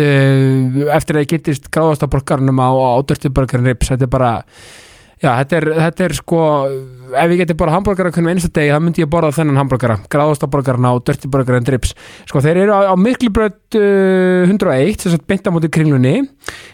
[0.00, 4.32] eftir að ég getist gráðastaborgarnum á, á Dirty Burger and Ribs, þetta er bara
[5.22, 6.40] já, þetta er, þetta er sko
[7.14, 10.94] ef ég geti borðað hambúrgara hvernig einsta degi þá myndi ég borða þennan hambúrgara, gráðastaborgarna
[10.96, 11.94] og Dirty Burger and Ribs,
[12.28, 16.16] sko þeir eru á, á Miklubrödd uh, 101 þess að beinta mútið kringlunni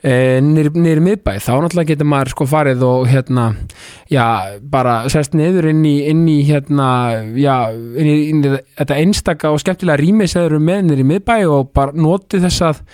[0.00, 3.46] nýri, nýri miðbæ þá náttúrulega getur maður sko farið og hérna
[4.08, 4.24] já,
[4.72, 6.88] bara sest niður inn í, inn í hérna
[7.36, 11.36] já, inn í, inn í þetta einstaka og skemmtilega rými sem eru með nýri miðbæ
[11.52, 12.84] og bara noti þess að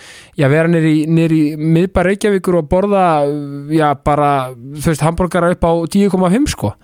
[0.41, 3.07] já, vera nýri, nýri miðbæ Reykjavíkur og borða
[3.71, 6.75] já, bara, þú veist, hambúrgara upp á 10,5 sko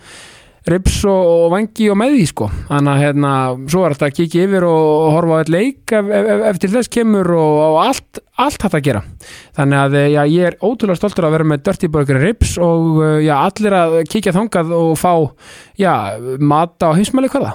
[0.71, 2.49] rips og, vangi og með því sko.
[2.69, 3.33] Þannig að hérna,
[3.73, 6.93] svo er þetta að kikið yfir og horfa á eitt leik ef, ef, eftir þess
[6.93, 9.03] kemur og, og allt allt hægt að gera.
[9.59, 13.35] Þannig að já, ég er ótrúlega stoltur að vera með Dirty Burger rips og já,
[13.41, 15.13] allir að kikja þangað og fá
[15.79, 15.93] já,
[16.41, 17.55] mata og heimsmæli hvaða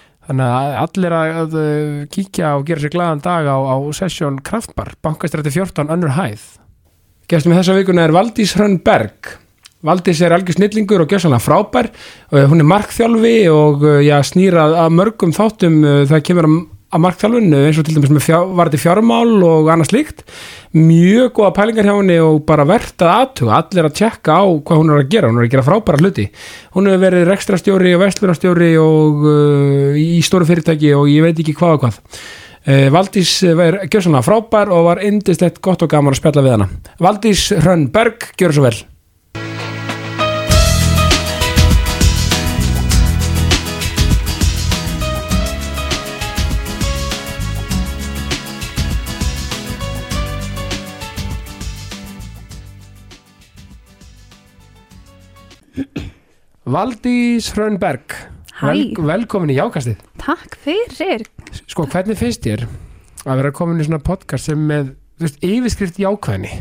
[0.31, 1.59] þannig að allir að, að
[2.15, 6.47] kíkja og gera sér glaðan dag á, á sessjón Kraftbar, bankastrætti 14 önnur hæð.
[7.31, 9.35] Gestum í þessa vikuna er Valdís Hrönn Berg
[9.85, 11.89] Valdís er algjör snillingur og svona frábær
[12.29, 16.57] hún er markþjálfi og já, snýra að mörgum þáttum það kemur að,
[16.91, 20.25] að markþjálfun eins og til dæmis með fjár, varði fjármál og annað slíkt.
[20.75, 24.81] Mjög góða pælingar hjá henni og bara verðt að aðtuga allir að tjekka á hvað
[24.81, 25.31] hún er að gera.
[25.31, 26.27] Hún er að gera frábæra hluti.
[26.75, 31.57] Hún hefur verið rekstrastjóri og vestlunastjóri og uh, í stóru fyrirtæki og ég veit ekki
[31.57, 31.99] hvað og hvað.
[32.61, 36.57] Uh, Valdís er gjör svona frábær og var indislegt gott og gaman að spjalla við
[36.59, 36.71] hana.
[37.01, 38.79] Valdís Hrönn Berg, gjör svo vel
[56.65, 58.15] Valdís Hrönnberg
[58.61, 58.67] Hæ.
[58.67, 61.23] Vel, velkomin í Jákastið Takk fyrir.
[61.65, 62.65] Sko, hvernig finnst þér
[63.25, 66.51] að vera komin í svona podcast sem með, þú veist, yfirskrift jákvæðni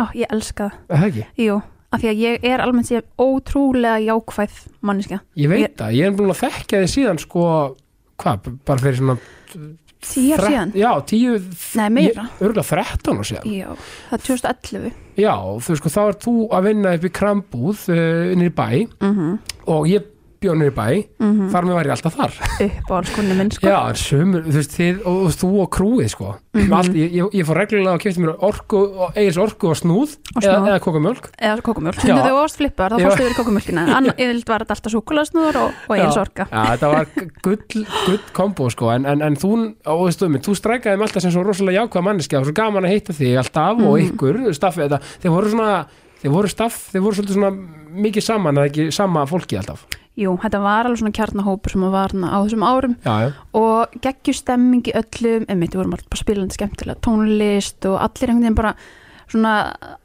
[0.00, 0.78] Ó, ég elska það.
[0.88, 1.24] Það ekki?
[1.44, 1.56] Jú,
[1.92, 4.54] af því að ég er almennt sér ótrúlega jákvæð
[4.88, 5.18] manniska.
[5.36, 7.42] Ég veit Ég- það, ég er búin að þekkja þið síðan sko,
[8.22, 9.18] hvað, bara fyrir svona
[10.02, 10.72] Tíu ár síðan.
[10.74, 11.36] Já, tíu
[11.78, 12.26] Nei, meira.
[12.42, 13.68] Örgulega 13 og síðan Já,
[14.10, 14.94] það er 2011.
[15.22, 18.52] Já, þú veist, sko, þá er þú að vinna upp í krambúð uh, inn í
[18.52, 18.68] bæ
[19.02, 19.38] Mm
[19.70, 20.08] og ég
[20.42, 20.86] bjónir í bæ
[21.22, 22.34] mm þar með væri ég alltaf þar.
[22.66, 23.66] Uppáhaldskunni minn sko.
[23.66, 26.30] Já, sömur, þú veist, þið og, og þú og krúið, sko.
[26.52, 26.72] Mhm.
[26.76, 30.42] Allt, ég, ég, fór reglulega að kefti mér orku, og eigins orku og snúð, Og
[30.44, 30.68] snúð.
[30.68, 34.64] eða kokumjölk eða kokumjölk, þannig að þú varst flippar þá fórstu yfir kokumjölkina yfirlt var
[34.64, 36.06] þetta alltaf súkulasnúður og, og Já.
[36.20, 36.46] orka.
[36.52, 37.06] Já, þetta var
[37.42, 37.58] gull,
[38.06, 38.90] gull kombo, sko.
[38.92, 39.52] En, en, en þú,
[39.86, 42.84] og veistu, um, þú strækaði mig alltaf sem svo rosalega jákvæða manneski og svo gaman
[42.88, 44.12] að hitta þig alltaf og Mhm.
[44.12, 45.86] ykkur, staffið þetta Þeir voru svona,
[46.22, 47.52] þeir voru staff, þeir voru svolítið svona
[47.92, 49.86] mikið saman, eða ekki sama fólki alltaf
[50.20, 52.96] Jú, þetta var alveg svona kjarnahópur sem var á þessum árum.
[53.00, 57.86] Já, já, og geggjur stemming í öllum einmitt, við vorum alltaf bara spilandi skemmtilega tónlist
[57.88, 58.74] og allir einhvern veginn bara
[59.32, 59.52] svona,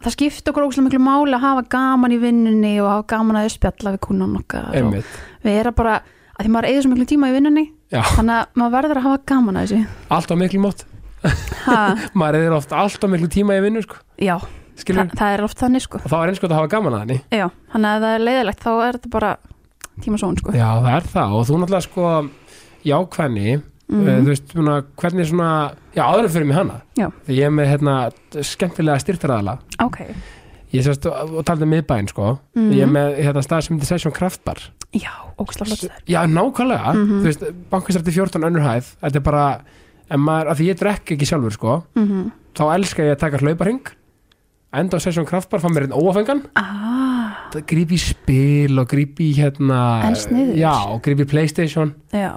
[0.06, 3.50] það skipti okkur óslega miklu máli að hafa gaman í vinnunni og hafa gaman að
[3.58, 5.18] spjalla við kúnan okkar og einmitt.
[5.44, 5.98] við erum bara,
[6.38, 8.00] að því maður eigður svo miklu tíma í vinnunni Já.
[8.14, 9.98] þannig að maður verður að hafa gaman að þessu.
[10.16, 10.86] Allt á miklu mót,
[11.66, 11.82] ha,
[12.24, 14.00] maður er ofta allt á miklu tíma í vinnu, sko.
[14.24, 14.38] Já,
[14.78, 16.00] Skilur, það, er oft þannig sko.
[16.00, 17.20] Og þá er eins gott að hafa gaman að henni.
[17.34, 19.32] Já, þannig að það er leiðilegt þá er þetta bara
[20.02, 20.52] tíma són sko.
[20.52, 21.34] Já, það er það.
[21.38, 22.30] Og þú náttúrulega sko
[22.86, 24.24] jákvæðni, mm Mhm.
[24.26, 25.50] þú veist svona, hvernig svona,
[25.96, 26.82] já áður fyrir mig hana.
[26.98, 27.12] Já.
[27.30, 28.12] ég er með hérna
[28.44, 30.00] skemmtilega styrtaraðala Ok,
[30.74, 32.40] ég sérst og, taldi um miðbæinn sko.
[32.56, 32.72] Mhm.
[32.74, 34.58] ég er með hérna stað sem heitir Session Kraftbar
[34.94, 37.22] já, þær Já, nákvæmlega, Mhm.
[37.22, 39.62] þú veist bankastrætti 14 önnur hæð, þetta er bara
[40.12, 43.38] en maður, af því ég drekk ekki sjálfur sko mm þá elska ég að taka
[43.38, 43.88] hlauparhing
[44.74, 46.42] enda á Session Kraftbar, fá mér einn óafengan.
[46.58, 47.07] Ah,
[47.54, 49.80] það gríp í spil og gríp í hérna
[50.58, 51.94] já, og gríp í Playstation.
[52.16, 52.32] Já,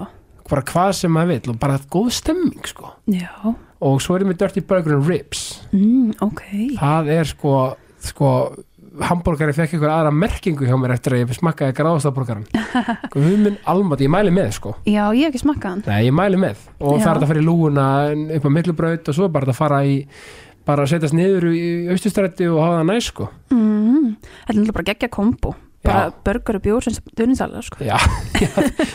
[0.49, 2.93] bara hvað sem maður vill og bara góð stemming sko.
[3.11, 3.29] Já.
[3.81, 5.45] Og svo er ég með Dirty Burger and Ribs.
[5.73, 6.43] Mm, Ok,
[6.77, 7.53] það er sko
[8.01, 8.29] sko
[9.07, 12.43] hambúrgari fekk einhver aðra merkingu hjá mér eftir að ég smakkaði gráðastafbúrgaran
[13.15, 14.73] við minn almat, ég mæli með sko.
[14.83, 15.83] Já, ég hef ekki smakkað hann.
[15.87, 16.59] Nei, ég mæli með.
[16.83, 17.05] Og Já.
[17.05, 17.85] það er að fara í lúuna
[18.37, 19.95] upp á miklubraut og svo er bara að fara í
[20.65, 21.63] bara að setjast niður í
[21.93, 23.27] austustrætti og hafa það næs sko.
[23.51, 25.55] Mm, Þetta er náttúrulega bara geggja kombo.
[25.81, 26.13] Bara Já.
[26.27, 27.79] burger og bjór sem duninsalega sko.
[27.81, 27.97] Já,
[28.43, 28.49] já,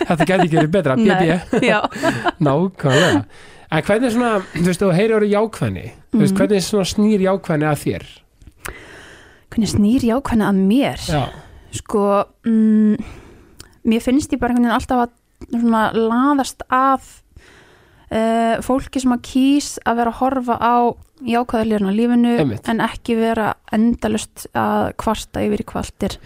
[0.06, 0.94] þetta gæti ekki verið betra.
[1.00, 1.80] BB, Já,
[2.46, 3.24] nákvæmlega.
[3.74, 5.86] En hvernig svona, þú veist, þú heyri orðið jákvæðni.
[6.14, 6.38] Þú veist, Mhm.
[6.38, 8.04] hvernig snýr jákvæðni að þér?
[9.50, 11.02] Hvernig snýr jákvæðni að mér?
[11.10, 11.22] Já,
[11.80, 12.02] sko
[12.46, 12.96] mm,
[13.86, 17.08] mér finnst ég bara einhvern veginn alltaf að svona laðast að
[18.14, 20.76] uh, fólki sem að kýs að vera að horfa á
[21.24, 22.68] jákvæðalérna lífinu Einmitt.
[22.68, 26.18] en ekki vera endalust að kvarta yfir í kvaltir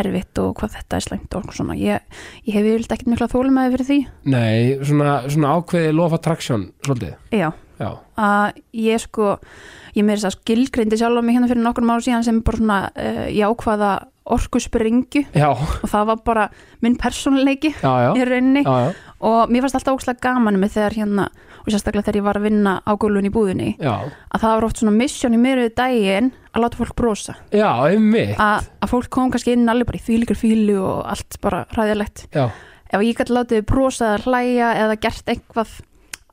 [0.00, 1.76] erfitt og hvað þetta er slæmt og svona.
[1.76, 2.00] Ég,
[2.46, 3.98] ég hef yfirleitt ekkert mikla þólumæði fyrir því.
[4.32, 4.54] Nei,
[4.88, 7.18] svona, svona ákveði lofa traksjón, svolítið.
[7.36, 7.50] Já,
[7.82, 9.34] já, að ég sko
[9.92, 12.60] ég með þess að skilgreindi sjálf á mig hérna fyrir nokkur mánu síðan sem bara
[12.62, 13.92] svona uh, jákvæða
[14.24, 16.44] orkuspringju já, og það var bara
[16.84, 18.62] minn persónuleiki í rauninni.
[18.62, 18.92] Já, já,
[19.26, 21.26] og mér fannst alltaf ókslega gaman með þegar hérna
[21.62, 24.66] og sérstaklega þegar ég var að vinna á gólun í búðinni já, að það var
[24.68, 27.36] oft svona mission í við daginn að láta fólk brosa.
[28.36, 32.48] Að, fólk kom kannski inn alveg bara í þvílíkur fílu og allt bara ræðilegt já,
[32.92, 35.78] ef ég gæti látið brosa eða hlæja eða gert eitthvað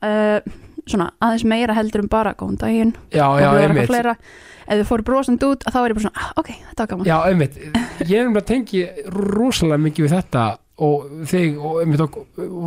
[0.04, 0.40] uh,
[0.88, 3.92] svona aðeins meira heldur um bara góðan daginn já, já, einmitt.
[4.70, 7.10] ef þau fóru brosand út þá er ég bara svona ah, ok, þetta var gaman.
[7.10, 7.60] Já, einmitt,
[8.06, 8.84] ég er um að tengi
[9.16, 10.44] rosalega mikið við þetta
[10.80, 12.20] og þig og einmitt og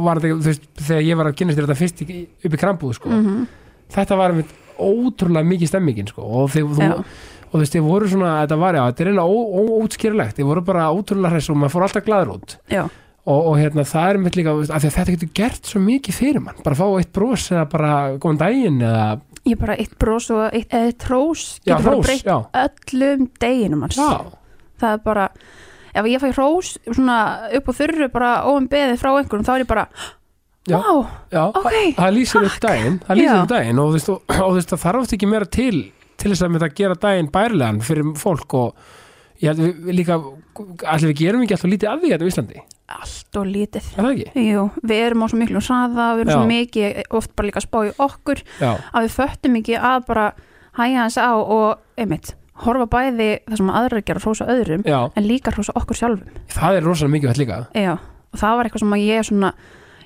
[0.06, 3.12] var þetta, þú veist, þegar ég var að kynast þetta fyrst upp í krambúð, sko.
[3.12, 3.46] Mhm.
[3.92, 8.10] þetta var einmitt ótrúlega mikið stemmingin, sko og þið, þú, og þú veist, þið voru
[8.10, 11.74] svona, þetta var, já, þetta er eiginlega óútskýrlegt, þið voru bara ótrúlega hress og maður
[11.76, 12.56] fór alltaf glaður út.
[12.72, 12.82] Já,
[13.22, 16.16] og, og hérna, það er mitt líka, af því að þetta getur gert svo mikið
[16.18, 17.92] fyrir mann, bara fá eitt bros eða bara
[18.22, 19.04] góðan daginn eða,
[19.48, 22.32] ég bara eitt bros og eitt, eitt hrós já, getur bara breytt
[22.64, 24.00] öllum deginum hans.
[24.82, 25.28] Það er bara
[25.92, 27.16] ef ég fæ hrós svona
[27.58, 29.86] upp á þurru bara óum beðið frá einhverjum þá er ég bara
[30.62, 30.76] Já.
[30.78, 34.18] wow, já, ok það lýsir upp daginn það lýsir upp daginn og þú
[34.54, 35.78] veist, það þarf oft ekki meira til
[36.22, 38.84] til þess að með það gera daginn bærilegan fyrir fólk og
[39.42, 40.18] ég held við, við líka
[40.92, 43.88] allir við gerum ekki alltaf lítið að því þetta á Íslandi, allt og lítið.
[43.96, 44.44] Er það ekki?
[44.46, 46.50] Jú, við erum á svo miklu hraða við erum svo Já.
[46.52, 50.28] mikið, oft bara líka spá í okkur Já, að við föttum ekki að bara
[50.78, 52.32] hæja hans á og einmitt,
[52.62, 56.42] horfa bæði það sem aðrar gera hrósa öðrum já, en líka hrósa okkur sjálfum.
[56.52, 57.62] Það er rosalega mikið þetta líka.
[57.76, 59.54] Já, og það var eitthvað sem ég svona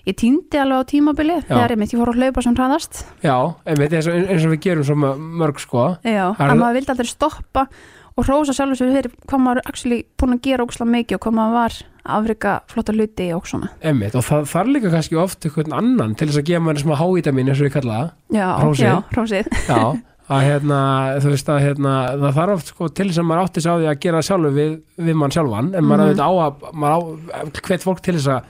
[0.07, 3.01] ég týndi alveg á tímabilið þegar einmitt ég fór að hlaupa sem hraðast.
[3.27, 3.35] Já,
[3.67, 5.87] einmitt, eins og, eins og við gerum svo mörg sko.
[6.07, 7.65] Já, að maður vildi aldrei stoppa
[8.17, 11.37] og hrósa sjálfur sér fyrir hvað maður actually búin að gera ókslega mikið og hvað
[11.37, 11.79] maður var
[12.17, 13.69] afrika flotta hluti og svona.
[13.83, 16.95] Einmitt, og það þarf líka kannski oft einhvern annan til þess að gefa manni smá
[17.01, 18.13] háítamin eins og við kalla það.
[18.39, 18.87] Já, Hrósið.
[18.87, 19.81] já, hrósið Já,
[20.37, 20.79] að hérna,
[21.27, 23.91] veist að hérna, það þarf oft sko til þess að maður átti sig á því
[23.91, 24.79] að gera sjálfur við,
[25.11, 26.07] við mann sjálfan en maður Mhm.
[26.07, 28.43] auðvitað á að, maður hvet fólk til þess að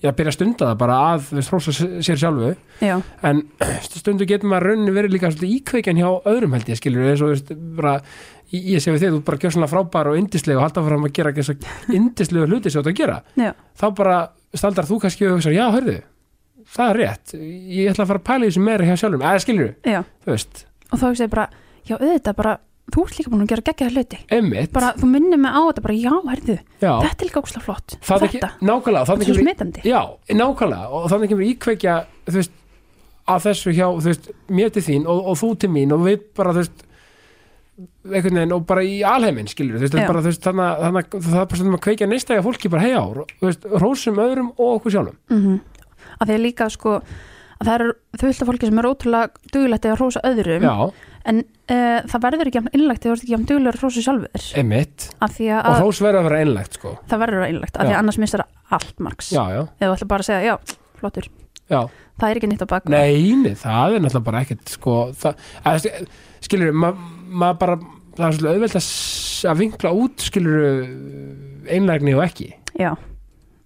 [0.00, 2.52] já, byrja að stunda það bara að, veist, hrósa sér sjálfu.
[2.80, 3.42] Já, en
[4.00, 7.52] stundu getur maður rauninni verið líka íkveikjan hjá öðrum held ég skilur eins og veist,
[7.76, 7.98] bara,
[8.54, 11.14] ég, sé við þig, þú bara gjör svona frábær og indislega og halda fram að
[11.18, 13.18] gera þess að indislega hluti sem þú ert að gera.
[13.38, 14.16] Já, þá bara
[14.54, 16.00] staldar þú kannski og hugsa, já, hörðu
[16.70, 19.44] það er rétt, ég ætla að fara að pæla í þessu meira hjá sjálfum, eða
[19.44, 19.70] skilur
[20.26, 20.34] þú
[20.90, 21.46] og þá hugsa ég bara,
[21.86, 22.56] já auðvitað bara
[22.90, 24.18] þú ert líka búin að gera geggjaða hluti.
[24.74, 27.96] Bara, þú minnir mig á þetta bara, já, herðu já, þetta er líka ókslega flott,
[28.06, 29.84] það þetta nákvæmlega þannig er svo smitandi.
[29.86, 30.00] Já,
[30.40, 30.88] nákvæmlega.
[30.90, 31.96] Og þannig kemur íkveikja,
[33.30, 36.24] að þessu hjá, þú veist, mér til þín og, og þú til mín og við
[36.38, 36.84] bara, þú veist
[38.10, 40.80] einhvern veginn og bara í alheiminn skilur, þú veist, það bara, þú veist, þannig að-
[40.84, 43.04] þannig að það er bara stundum að kveikja neistæga fólki bara hei á,
[43.82, 45.20] rósum öðrum og okkur sjálfum.
[45.30, 45.60] Mm
[46.20, 46.96] að því að líka sko
[47.60, 50.74] að það eru þvölda fólki sem er ótrúlega dugilegt að hrósa öðrum já,
[51.30, 54.04] en uh, það verður ekki jafn innlegt þegar þú ert ekki jafn dugilegur að hrósa
[54.06, 54.46] sjálfur.
[55.20, 56.94] Af því að, og hrós verður að vera einlægt, sko.
[57.10, 57.96] Það verður innlegt af því Já.
[57.96, 61.28] að annars missar það allt margs eða þú ætla bara að segja, já, flottur.
[61.70, 61.80] Já.
[62.20, 65.44] Það er ekki nýtt á bak Nei, nei, það er náttúrulega bara ekkert sko, það,
[65.64, 65.86] að,
[66.44, 67.76] skilur maður ma bara,
[68.18, 68.88] það er svolítið auðvelt að,
[69.52, 70.64] að vinkla út skilur
[71.70, 72.48] einlægni og ekki.
[72.80, 72.94] Já,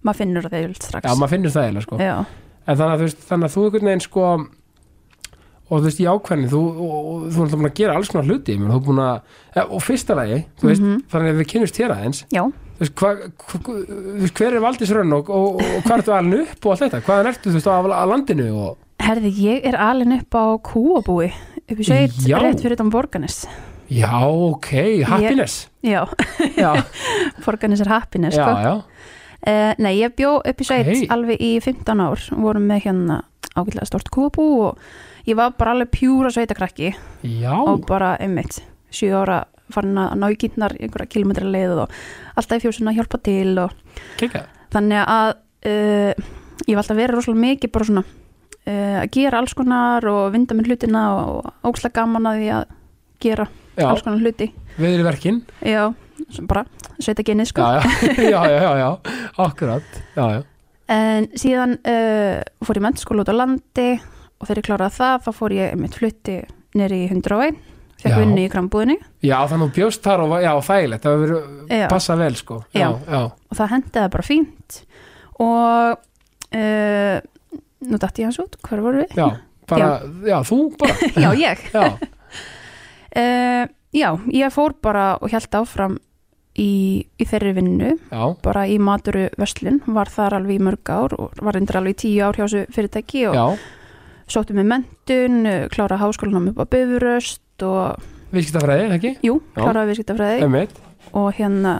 [0.05, 1.07] maður finnur það þegar strax.
[1.09, 1.99] Já, maður finnur það eiginlega sko.
[2.03, 2.15] Já,
[2.65, 4.27] en þannig að þú veist, þannig að þú einhvern veginn sko
[5.65, 6.59] og þú veist, í ákveðni þú,
[7.33, 10.69] þú er búin að gera alls konar hluti menn, að, ja, og fyrsta lagi þú
[10.69, 10.99] veist, Mhm.
[11.09, 12.19] þannig að við kynumst hér aðeins.
[12.75, 13.75] Veist, hva, hva,
[14.35, 17.29] hver er Valdís Rönn og, og, og hvað ertu alveg upp og allt þetta, hvaðan
[17.31, 21.31] ertu þú veist á, landinu og, herði, ég er alin upp á kúabúi
[21.71, 22.37] upp í sveit, Já.
[22.43, 23.45] rétt fyrir utan Borganes
[23.89, 24.69] já, ok,
[25.05, 25.67] happiness.
[25.85, 26.07] Já,
[26.57, 26.71] já,
[27.45, 28.75] Borganes er happiness já, já.
[29.45, 31.03] Uh, nei, ég bjó upp í sveit Ok.
[31.13, 32.21] alveg í 15 ár.
[32.33, 33.19] Vorum með hérna
[33.53, 34.79] ágætlega stort kúabú og
[35.29, 36.89] ég var bara alveg pjúra sveitakrakki
[37.51, 38.57] og bara einmitt
[38.89, 41.93] 7 ára farin að ná í kýtnar einhverja kilometra leið og
[42.37, 43.71] alltaf í fjósuna að hjálpa til og
[44.19, 44.43] kekja
[44.73, 45.31] þannig að
[45.69, 46.11] uh,
[46.65, 48.03] ég var alltaf verið rosalega mikið bara svona
[48.71, 52.65] að gera alls konar og vinda með hlutina og ókslega gaman að því að
[53.25, 53.45] gera
[53.75, 54.49] Já, alls konar hluti.
[54.79, 55.83] Við erum verkin já,
[56.49, 56.65] bara
[56.99, 57.61] sveitagenið sko.
[58.33, 58.89] Já, já, já, já,
[59.45, 60.01] akkurat.
[60.15, 60.43] Já, já,
[60.95, 63.87] En síðan uh, fór ég mennskóla út á landi
[64.37, 66.35] og þegar ég kláraði það þá fór ég mitt flutti
[66.77, 67.57] nýri í 101
[68.03, 68.97] fekk vinnu í krambúðinni.
[69.25, 72.59] Já þannig að bjóst þar og já, þægilegt, það verið passa vel sko.
[72.75, 72.89] Já, Já.
[73.09, 74.77] já, og það hendiði bara fínt.
[75.41, 75.95] Og
[76.59, 77.17] uh,
[77.91, 79.15] nú dætti ég hans út, hver voru við?
[79.19, 79.27] já,
[79.69, 79.89] bara,
[80.27, 80.95] já, þú bara.
[81.23, 81.63] Já, ég.
[81.73, 81.85] Já,
[83.15, 85.93] uh, Já, ég fór bara og held áfram
[86.59, 87.93] í, í þeirri vinnu.
[88.11, 91.95] Já, bara í maturu Vestlun, var þar alveg í mörg ár og var reyndir alveg
[91.95, 93.45] í tíu ár hjá þessu fyrirtæki og já.
[94.35, 95.37] sóttum með mentun,
[95.71, 98.03] klára háskólanum upp á Bifuröst og
[98.35, 99.13] Viðskiptafræði, ekki?
[99.23, 99.61] jú, Já.
[99.61, 100.65] kláraði viðskiptafræði.
[101.15, 101.75] Og hérna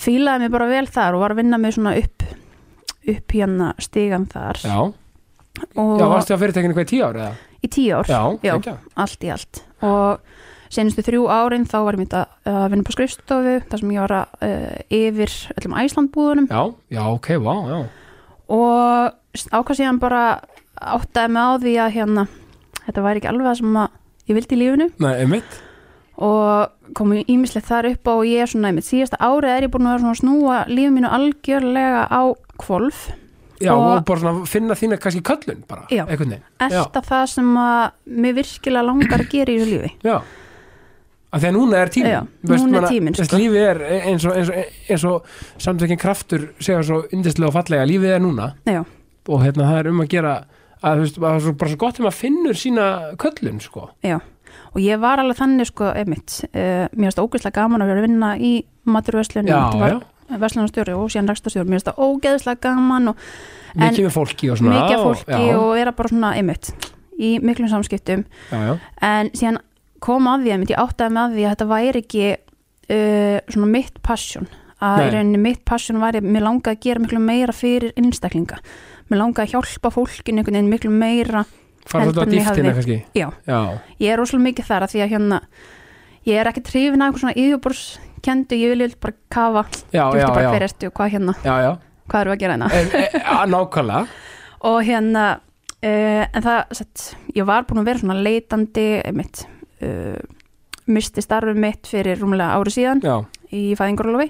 [0.00, 2.24] fílaði mig bara vel þar og var að vinna mig svona upp
[3.14, 4.60] upp hérna stigan þar.
[4.64, 4.78] Já.
[5.76, 7.32] Já, varstu á fyrirtekinu hvað í tíu ári eða?
[7.60, 8.76] í tíu ár, Já, Já.
[8.96, 9.58] allt í allt.
[9.84, 10.20] Og
[10.72, 14.14] senustu þrjú árin þá var ég myndið að vinna på skrifstofu þar sem ég var
[14.16, 16.62] að uh, yfir öllum Æslandbúðunum Já,
[16.94, 17.80] já, ok, vá, já.
[18.50, 20.22] Og ákvað síðan bara
[20.80, 22.24] áttaði mig á því að hérna
[22.86, 23.98] þetta væri ekki alveg það sem að
[24.30, 24.88] ég vildi í lífinu.
[25.04, 25.60] Nei, emmeit
[26.20, 29.72] og komu ímislegt þar upp á og ég er svona, einmitt síðasta árið er ég
[29.72, 32.22] búin að að snúa lífið mínu algjörlega á
[32.60, 33.08] kvolf
[33.60, 36.06] Já, og, Og- bara svona finna þína kannski köllun bara, Já.
[36.08, 36.44] einhvern veginn.
[36.64, 39.90] Elta það sem að mér virkilega langar að gera í þessu lífi.
[40.02, 40.22] Já.
[41.30, 42.10] Að því að núna er tíminn.
[42.10, 43.36] Já, Þú veist, núna er þú veist, sko.
[43.36, 45.26] Lífið er eins og, eins og, eins og
[45.58, 48.54] samtökin kraftur segja svo yndislega og fallega lífið er núna.
[48.64, 48.84] Já.
[49.28, 50.44] og hérna það er um að gera að
[50.82, 53.90] að það er bara svo gott þegar maður finnur sína köllun sko.
[54.02, 54.18] Já,
[54.70, 58.02] og ég var alveg þannig sko, einmitt, uh, mér finnst það ógeðslega gaman að vera
[58.02, 58.52] að vinna í
[59.50, 63.24] já, verslunarstjóri og síðan rekstastjóri, mér finnst það ógeðslega gaman og
[63.74, 66.72] En- mikið með fólki og svona mikið fólki já, og vera bara svona einmitt
[67.20, 68.24] í miklum samskiptum.
[68.50, 69.58] Já, já, en síðan
[70.00, 73.70] kom að því einmitt, ég áttaði með að því að þetta væri ekki uh, svona
[73.74, 74.48] mitt passion.
[74.80, 78.56] Að í rauninni mitt passion væri mér langaði að gera miklu meira fyrir einstaklinga.
[79.10, 81.42] Mér langaði að hjálpa fólkinu einhvern veginn miklu meira
[81.86, 82.98] fara þetta á dýftina hafði- kannski?
[83.16, 83.28] Já.
[83.46, 83.60] já,
[84.00, 85.40] ég er rosalega mikið þar að því að hérna
[86.28, 89.64] ég er ekki trifin af eitthvað svona yfirbúrskendu, ég vil bara kafa.
[89.92, 91.70] Já, já, bara já, hver ertu og hvað hérna, já, já.
[92.10, 92.68] hvað eru að gera hérna?
[92.74, 94.06] E, e, nákvæmlega.
[94.70, 95.40] Og hérna
[95.80, 99.46] uh, en það, sett, ég var búin að vera svona leitandi mitt
[99.80, 100.18] uh,
[100.90, 103.00] misti starfið mitt fyrir rúmlega ári síðan
[103.54, 104.28] í fæðingarólofi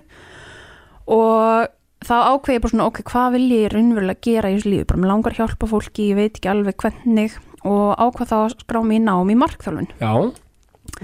[1.10, 1.66] og
[2.06, 5.00] þá ákveði ég bara svona ok, hvað vil ég raunverulega gera í þessu lífi, bara
[5.02, 7.34] mér langar hjálpa fólki ég veit ekki alveg hvernig
[7.68, 9.90] og ákvað þá að skrá mig í nám í markþjálfun.
[10.00, 10.12] Já.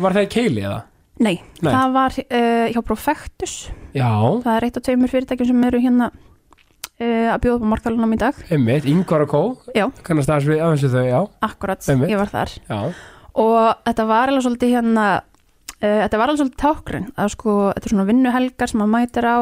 [0.01, 0.79] Var það í keili eða?
[1.17, 1.73] nei, Nei.
[1.73, 3.53] það var uh, hjá Profectus.
[3.97, 4.09] Já,
[4.45, 8.17] það er eitt af tveimur fyrirtækjum sem eru hérna uh, að bjóða upp á markþjálfunum
[8.17, 8.43] í dag.
[8.53, 9.43] Einmitt, Ingvar og Kó
[10.05, 12.13] kannast aðeins við aðeins við þau, já, akkurat, Einmitt.
[12.13, 12.53] ég var þar.
[12.69, 12.81] Já,
[13.47, 17.89] og þetta var alveg svolítið hérna uh, þetta var alveg svolítið tákrun að sko, þetta
[17.91, 19.37] er svona vinnuhelgar sem maður mætir á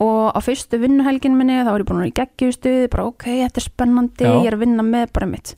[0.00, 3.26] og á fyrstu vinnuhelgin minni þá var ég búin að vera í geggjustuði bara ok,
[3.42, 4.32] þetta er spennandi, Já.
[4.38, 5.54] ég er að vinna með bara mitt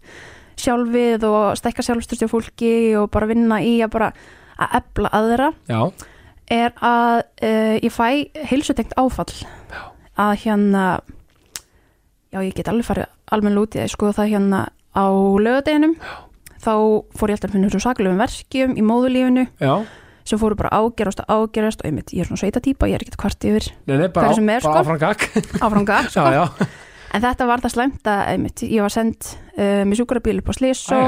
[0.61, 4.11] sjálfið og stækka sjálfstyrsti fólki og bara vinna í að bara
[4.55, 5.81] að ebla aðra já,
[6.55, 8.07] er að uh, ég fæ
[8.50, 9.35] heilsutengt áfall.
[9.71, 9.83] Já.
[10.14, 10.85] að hérna
[12.35, 14.61] já ég get alveg farið almenn út í það sko það hérna
[14.95, 15.07] á
[15.43, 15.97] lögadeginum
[16.64, 16.75] þá
[17.14, 19.75] fór ég alltaf að finna þessu saklefum verkjum í móðulífinu já
[20.25, 23.04] sem fóru bara ágerast og ágerast og einmitt, ég er svona sveita típa, ég er
[23.04, 24.73] ekkert kvart yfir Nei, nei, bara, er, bara sko.
[24.81, 25.26] áfram gag.
[25.64, 26.25] Áfranga sko.
[26.25, 26.69] Já, já,
[27.14, 30.54] en þetta var það slæmt að einmitt, ég var sendt uh, með sjúkrabíl upp á
[30.57, 31.00] Slísó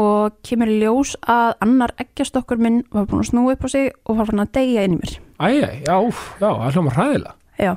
[0.00, 4.20] og kemur ljós að annar eggjastokkur minn var búin að snúa upp á sig og
[4.20, 5.16] var fann að deyja inn í mér.
[5.40, 7.34] Æj, já, já, það hljóma hræðilega.
[7.58, 7.72] Já,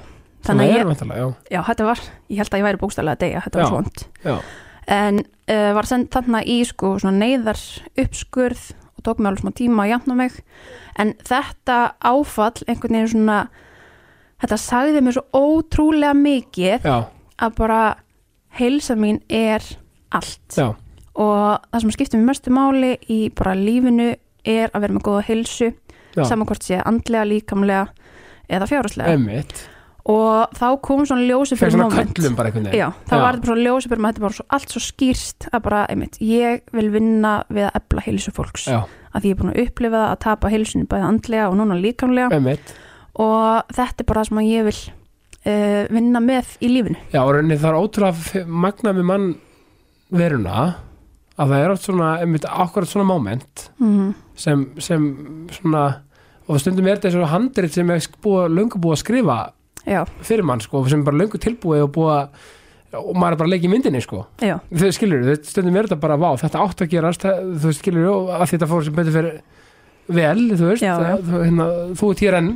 [0.46, 3.42] þannig að ég, já, já, þetta var ég held að ég væri bókstælega að deyja,
[3.48, 4.06] þetta var svont
[4.92, 7.60] en uh, var sendt þarna í sko svona neyðar
[8.04, 8.72] uppskurð
[9.04, 10.40] og tók mig alveg smá tíma að jafna mig.
[11.00, 13.40] En þetta áfall einhvern veginn svona
[14.44, 16.96] þetta sagði mér svo ótrúlega mikið já,
[17.44, 17.82] að bara
[18.60, 19.66] heilsa mín er
[20.14, 20.56] allt.
[20.56, 20.72] Já,
[21.14, 25.28] og það sem skiptir mér mestu máli í bara lífinu er að vera með góða
[25.30, 25.70] heilsu
[26.14, 27.86] saman hvort sé andlega, líkamlega
[28.52, 29.16] eða fjárhagslega.
[29.18, 29.68] Emmitt
[30.10, 32.14] og þá kom svona ljósi Fyrir fyrir svona moment.
[32.18, 32.80] köllum bara einhvern veginn.
[32.82, 34.18] Já, þá var þetta svona ljósi fyrir moment.
[34.20, 38.34] Þetta svo, allt svo skýrst að bara, einmitt, ég vil vinna við að ebla heilsu
[38.36, 38.66] fólks.
[38.68, 38.82] Já,
[39.14, 41.80] að því ég er búin að upplifa það að tapa heilsunni bæði andlega og núna
[41.80, 42.34] líkamlega.
[42.36, 42.76] Emmitt
[43.14, 47.02] og þetta er bara það sem að ég vil uh, vinna með í lífinu.
[47.14, 49.28] Já, og rauninni það er ótrúlega magnað með mann
[50.14, 50.64] veruna
[51.34, 55.04] að það er oft svona, einmitt, akkurat svona moment mm sem, sem
[55.54, 55.82] svona
[56.50, 59.36] og stundum er þetta eins og handrit sem er búið, löngu búið að skrifa
[59.90, 62.52] Já, fyrir mann sko, sem er bara löngu tilbúið og búið að
[62.94, 64.20] og maður er bara að leika í myndinni sko.
[64.44, 67.26] Já, þau skilur, þau stundum er þetta bara vá, þetta átt að gerast,
[67.64, 69.40] þú skilur að þetta fór sem betur fyrir
[70.14, 71.16] vel, þú veist, Já, já.
[71.24, 72.52] Þú, hérna, þú ert hér enn.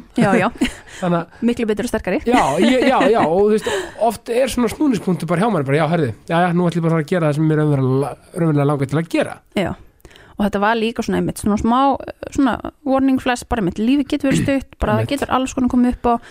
[1.48, 2.20] Miklu betur og sterkari.
[2.28, 3.70] Já, ég, já, já og þú veist,
[4.04, 6.90] oft er svona snúnispunktu bara hjá mér, bara já, herði, já, já, nú ætlum ég
[6.90, 9.38] bara að gera það sem mér er raunverulega langar til að gera.
[9.58, 9.72] Já,
[10.36, 11.80] og þetta var líka svona einmitt svona smá,
[12.36, 16.12] svona warning flash bara einmitt, lífi getur verið stutt, bara getur alls konar komið upp
[16.14, 16.30] og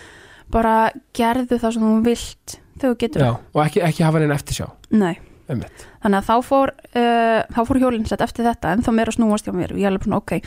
[0.53, 0.75] bara
[1.17, 4.67] gerðu það sem þú vilt þegar þú getur já, og ekki, ekki hafa neina eftirsjá.
[4.95, 5.15] Nei,
[5.51, 9.49] einmitt, þannig að þá fór uh, þá fór hjólinsett eftir þetta en þá meira snúast
[9.49, 9.75] hjá mér.
[9.75, 10.39] Og ég er alveg svona ok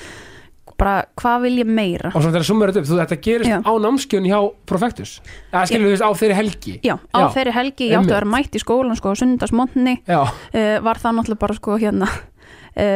[0.79, 2.11] bara hvað vil ég meira?
[2.13, 3.57] Og svona þegar sumur þetta upp, þú, þetta gerist Já.
[3.59, 5.13] á námskjön hjá Profectus,
[5.51, 6.75] það skilur þú veist á þeirri helgi.
[6.85, 10.21] Já, á þeirri helgi, ég átti að vera mætt í skólan sko á sundagsmotni, já,
[10.23, 12.07] uh, var það náttúrulega bara sko hérna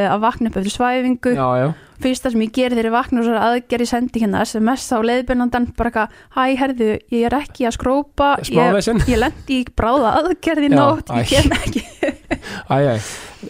[0.09, 1.33] að vakna upp eftir svæfingu.
[1.37, 1.67] Já, já,
[2.03, 4.99] fyrsta sem ég geri þegar ég vakna og svo aðgerð ég sendi hérna SMS á
[5.05, 10.15] leiðbennandan bara eitthvað, hæ herðu, ég er ekki að skrópa ég, ég lendi í bráða
[10.21, 11.15] aðgerð í Já, nótt, æ.
[11.21, 11.83] ég kem ekki.
[12.73, 12.95] Æ, æ,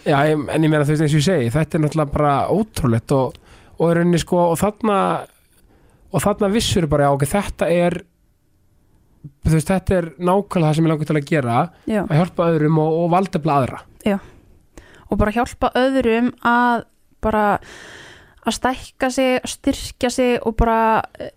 [0.06, 3.14] já, en ég meina þú veist eins og ég segi þetta er náttúrulega bara ótrúlegt
[3.16, 3.38] og,
[3.82, 4.98] og sko og þarna
[6.14, 7.98] og þarna vissur bara já, ok, þetta er
[9.44, 11.58] þú veist, þetta er nákvæmlega það sem ég langar til að gera
[11.90, 13.82] Já, að hjálpa öðrum og, og valdefla aðra
[15.14, 16.84] og bara hjálpa öðrum að
[17.24, 17.44] bara
[18.44, 20.78] að stækka sig, að styrkja sig og bara
[21.20, 21.30] eh,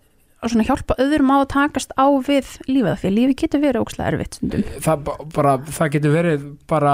[0.44, 3.86] að svona hjálpa öðrum á að takast á við lífið því að lífið getur verið
[3.86, 4.66] ókslega erfitt stundum.
[4.84, 6.92] það, ba- bara, það getur verið bara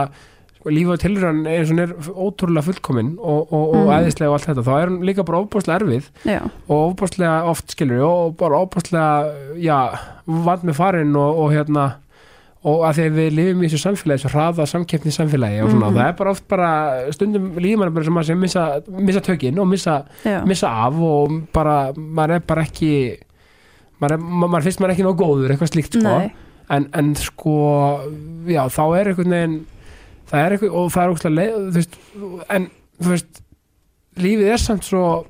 [0.55, 3.92] sko, lífa og tilröðan eins og er ótrúlega fullkomin og, og, og Mm.
[3.99, 7.75] æðislega og allt þetta, þá er hún líka bara óbúslega erfið Já, og óbúslega oft
[7.75, 9.77] skilur og bara óbúslega já,
[10.25, 11.90] vant með farin og, og hérna
[12.64, 15.90] og að því að við lifum í þessu samfélagi þessu hraða samkeppni samfélagi og svona,
[15.90, 15.96] Mhm.
[15.98, 16.70] það er bara oft bara
[17.12, 20.05] stundum lífum maður bara sem að missa, missa tökin og missa,
[20.46, 23.18] missa af og bara, maður er bara ekki
[24.00, 26.31] maður, er, ma- maður finnst maður ekki nóg góður eitthvað slíkt sko.
[26.70, 28.00] En, en sko,
[28.48, 29.66] já, þá er einhvern veginn
[30.31, 31.11] það er eitthvað, og það er
[31.74, 31.98] veist,
[32.48, 32.70] en
[33.03, 33.40] þú veist,
[34.16, 35.27] lífið er samt svo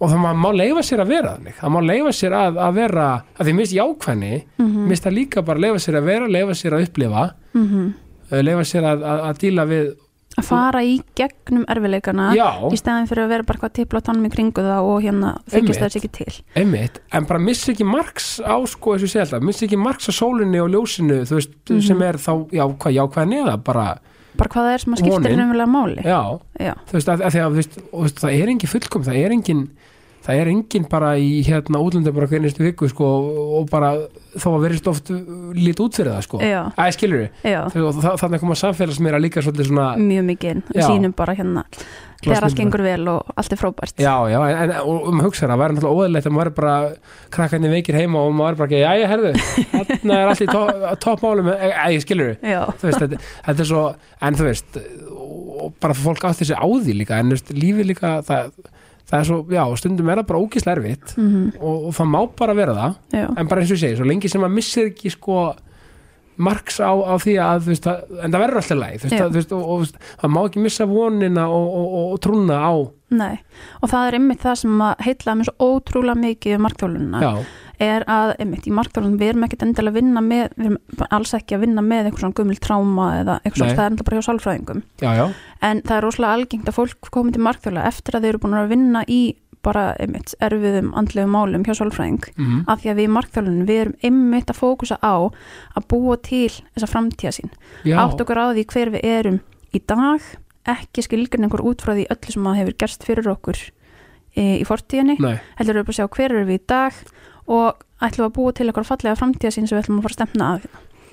[0.00, 1.54] og það má, leifa sér að vera þannig.
[1.60, 3.04] Það má leifa sér að, að vera
[3.38, 6.76] að því mist jákvæðni, mm mist það líka bara leifa sér að vera, leifa sér
[6.76, 7.22] að upplifa
[7.54, 7.94] Mhm.
[8.32, 9.94] eh, leifa sér að, að, að díla við
[10.36, 14.26] að fara í gegnum erfileikana já, í stæðin fyrir að vera bara hvað tipla tannum
[14.26, 16.34] í kringu það og hérna þykist þess ekki til.
[16.60, 20.60] Einmitt, en bara missi ekki marks á sko, segi alltaf, missi ekki marks á sólinni
[20.60, 21.80] og ljósinu, þú veist, Mhm.
[21.86, 23.98] sem er þá, já, hvað jákvæðni eða bara,
[24.38, 25.40] bara hvað það er sem að skiptir Vonin.
[25.42, 26.02] nefnilega máli.
[26.06, 26.20] Já.
[26.66, 29.62] Já, þú veist, að, að að það er engin fullkom, það er engin
[30.26, 33.06] það er engin bara í hérna útlanda bara hvernistu viku sko
[33.60, 33.92] og bara
[34.36, 35.12] þó að verist oft
[35.56, 36.40] lít út fyrir það sko.
[36.42, 37.60] Já, Æ, skilur við, já
[38.20, 40.84] þannig koma samfélagsmeira líka svolítið svona, mjög mikið, Já.
[40.90, 41.62] sínum bara hérna
[42.26, 44.00] þegar allt gengur vel og allt er frábært.
[44.02, 46.76] Já, já, en, um hugsa það væri náttúrulega óðilegt að maður er bara
[47.36, 49.32] krakkarnir veikir heima og maður er bara ekki, já, ég herðu
[49.76, 53.70] þarna er allt í to- toppmálum æ, skilur við, já, þú veist, þetta, þetta er
[53.70, 53.84] svo
[54.26, 54.80] en þú veist,
[55.82, 58.50] bara fólk átti sig á því líka, en lífið líka það,
[59.06, 62.18] það er svo, já, stundum er það bara ógislega erfitt mm og, og það má
[62.40, 62.98] bara vera það.
[63.20, 65.38] Já, en bara eins og ég segi, svo lengi sem maður missir ekki sko
[66.36, 69.20] marks á, á því að þú veist, að, en það verður alltaf læg þú veist,
[69.20, 72.74] að, þú veist, og, og, það má ekki missa vonina og, og, trúna á.
[73.16, 73.36] Nei.
[73.80, 77.32] Og það er einmitt það sem að heitlaði mér svo ótrúlega mikið um markþjálunina já,
[77.82, 81.34] er að einmitt í markþjálunum við erum ekkert endilega að vinna með við erum alls
[81.36, 84.20] ekki að vinna með eitthvað svona gummil tráma eða eitthvað svona, það er enda bara
[84.20, 84.84] hjá sálfræðingum.
[85.02, 85.24] Já, já,
[85.68, 88.56] en það er rosalega algengt að fólk komi til markþjóla eftir að þeir eru búin
[88.60, 89.20] að vinna í
[89.66, 92.30] bara einmitt erfiðum andlegum málum hjá sálfræðing.
[92.36, 95.14] Mm af því að við í markþjálunum við erum einmitt að fókusa á
[95.76, 97.50] að búa til þessa framtíða sín
[97.98, 99.38] átt okkur á því hver við erum
[99.74, 100.22] í dag
[100.66, 103.58] ekki skilgrin einhver út frá því öllu sem að hefur gerst fyrir okkur
[104.36, 105.18] í, í fortíðinni,
[105.58, 106.98] heldur við bara að sjá hver erum við í dag
[107.46, 110.18] og ætlum að búa til eitthvað fallega framtíða sín sem við ætlum að fara að
[110.20, 110.66] stemna að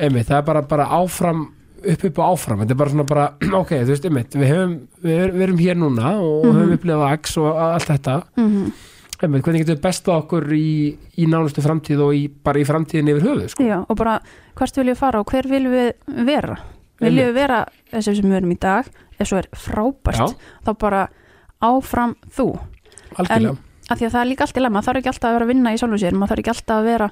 [0.03, 1.43] einmitt, það er bara, bara áfram
[1.83, 3.25] upp upp og áfram, þetta er bara svona bara
[3.61, 6.57] ok, þú veist, einmitt, við, höfum, við, er, við erum hér núna og Mhm.
[6.57, 8.71] höfum upplifað X og allt þetta, mm -hmm.
[9.23, 13.09] einmitt, hvernig getum við besta okkur í, í nánustu framtíð og í, bara í framtíðin
[13.13, 13.63] yfir höfuð, sko?
[13.63, 14.19] Já, og bara
[14.55, 15.93] hvert viljum við fara og hver viljum við
[16.25, 16.57] vera?
[17.01, 18.85] Viljum við vera þessi sem við erum í dag?
[19.19, 20.35] Ef svo er frábært Já.
[20.65, 21.07] þá bara
[21.61, 22.59] áfram þú.
[23.17, 23.57] Algjörlega,
[23.93, 25.45] af því að það er líka allt í lemma, það þarf ekki alltaf að vera
[25.47, 27.07] að vinna í sjálfum sér maður þarf ekki alltaf að vera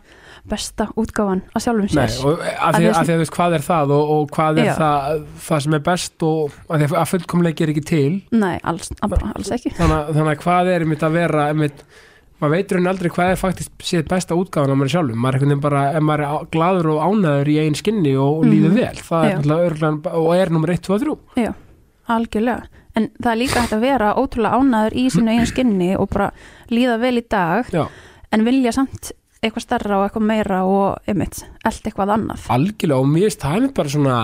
[0.52, 3.56] besta útgáfan að sjálfum Nei, sér og að Að því að að þú veist hvað
[3.60, 4.74] er það og, og hvað er Já.
[4.82, 8.92] það, það sem er best og að því að fullkomleiki er ekki til Nei, alls,
[9.02, 11.84] að alls ekki þannig, að- þannig að hvað er einmitt að vera einmitt,
[12.42, 15.38] maður veitur henni aldrei hvað er faktisk séð besta útgáfan á maður sjálfum maður er
[15.38, 18.50] einhvern veginn bara, ef maður er glaður og ánæður í einn skinni og Mhm.
[18.56, 19.38] líður vel það er Já.
[19.38, 21.02] náttúrulega örgulega og er nummer 1, 2 og
[21.38, 21.54] 3
[22.12, 22.64] algjörlega,
[22.98, 26.32] en það er líka hægt að vera ótrúlega ánæður í sínu eigin skinni og bara
[26.72, 27.86] líða vel í dag Já,
[28.32, 32.44] en vilja samt eitthvað starra og eitthvað meira og einmitt, allt eitthvað annað.
[32.54, 34.18] Algjörlega og mér finnst það bara svona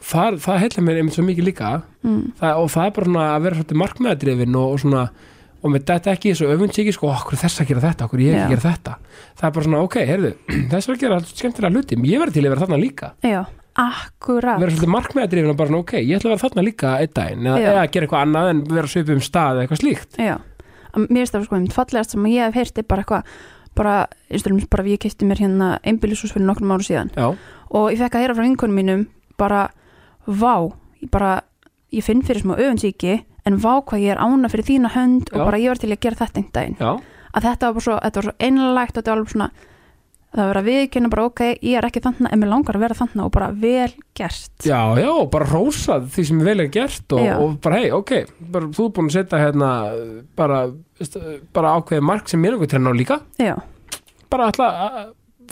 [0.00, 1.72] það, það heilla mér einmitt svo mikið líka.
[2.06, 2.22] Mm.
[2.38, 5.02] það, og það er bara svona að vera svolítið markmiðadrifin og, og svona
[5.58, 8.54] og með þetta ekki þessu öfundsíki sko, okkur þess að gera þetta, okkur ég ekki
[8.54, 8.92] gera þetta.
[9.40, 10.32] Það er bara svona, ok, heyrðu,
[10.72, 13.10] þess að gera skemmtilega hluti, ég verði til að vera þarna líka.
[13.26, 13.40] Já,
[13.78, 14.58] akkurat.
[14.60, 17.46] Vera svolítið markmiðadrifin og bara svona, ok, ég ætla að vera þarna líka einn daginn,
[17.46, 20.18] eða, eða gera eitthvað annað en vera svipum stað eða eitthvað slíkt.
[20.18, 20.34] Já,
[20.92, 23.38] að mér finnst það sko einmitt fallegast sem ég hef heyrt er bara eitthvað
[23.78, 23.94] bara,
[24.32, 27.12] einstölum, bara ég kefti mér hérna einbýlishús fyrir nokkrum ára síðan.
[27.14, 27.28] Já,
[27.70, 29.04] og ég fekk að heyra frá vinkunum mínum
[29.38, 29.68] bara,
[30.26, 30.54] vá,
[30.98, 31.36] ég bara
[31.94, 35.38] ég finn fyrir smá öfundsíki en vá hvað ég er ána fyrir þína hönd og
[35.38, 35.44] Já.
[35.46, 36.76] bara ég var til að gera þetta einn daginn.
[36.80, 36.90] Já,
[37.32, 39.50] að þetta var bara svo, þetta var svo einlægt og þetta var alveg svona
[40.34, 42.96] það var að viðkynna bara ok, ég er ekki þannig en mér langar að vera
[42.98, 43.88] þannig og bara vel
[44.18, 44.50] gert.
[44.68, 47.34] Já, já, bara rósað því sem er vel er gert og, Já.
[47.40, 48.12] og bara, hei, ok,
[48.52, 49.70] bara, þú er búin að setja hérna,
[50.38, 50.60] bara,
[51.00, 51.16] veist,
[51.56, 53.20] bara ákveðið mark sem mér einhver trenna á líka.
[53.40, 53.54] Já,
[54.28, 55.02] bara ætla að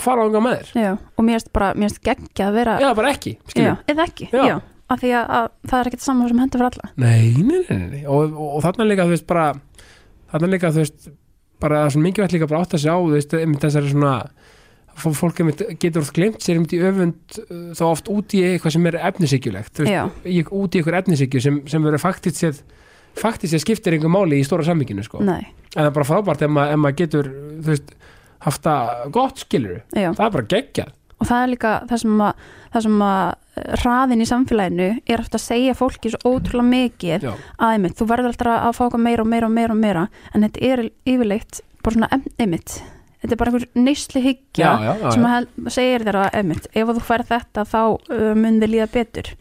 [0.03, 0.73] fara ánga með þér.
[0.85, 3.79] Já, og mér finnst bara, mér finnst geggja að vera Já, bara ekki, já, skiljum
[3.95, 4.43] eða ekki, Já.
[4.51, 4.57] já,
[4.93, 6.91] af því að, að það er ekkert saman sem hendur fyrir alla.
[7.01, 8.03] Nei, nei, nei, nei.
[8.05, 9.47] Og, og, og þarna líka, þú veist, bara
[10.31, 11.09] þarna líka, þú veist,
[11.57, 13.89] bara það er svo mikið vært líka bara átt að sjá, þú veist, einmitt þessari
[13.95, 14.13] svona
[14.97, 15.39] fólk
[15.81, 18.99] getur oft glemt sér einmitt í öfund uh, þá oft út í eitthvað sem er
[19.11, 22.59] efnisíkjulegt, út í eitthvað efnisíkju sem, sem verður faktist sér
[23.17, 25.23] faktist sér skiptir einhver máli í stóra sammynginu, sko.
[25.23, 25.41] En
[25.73, 27.29] það er bara frábært ef maður, maður getur,
[27.65, 27.95] veist,
[28.45, 30.11] haft það gott skilur, já.
[30.13, 30.91] Það er bara geggjað.
[31.17, 32.41] og það er líka það sem að,
[32.73, 37.31] það sem að hraðin í samfélaginu er ofta að segja fólki svo ótrúlega mikið Já,
[37.57, 40.03] að einmitt, þú verður alltaf að fá eitthvað meira og meira og meira og meira
[40.33, 42.77] en þetta er yfirleitt bara svona em- einmitt
[43.21, 46.69] þetta er bara einhver neysli hyggja já, já, já, sem að segir þér að einmitt,
[46.73, 47.81] ef þú fær þetta þá
[48.37, 49.31] mun þið líða betur.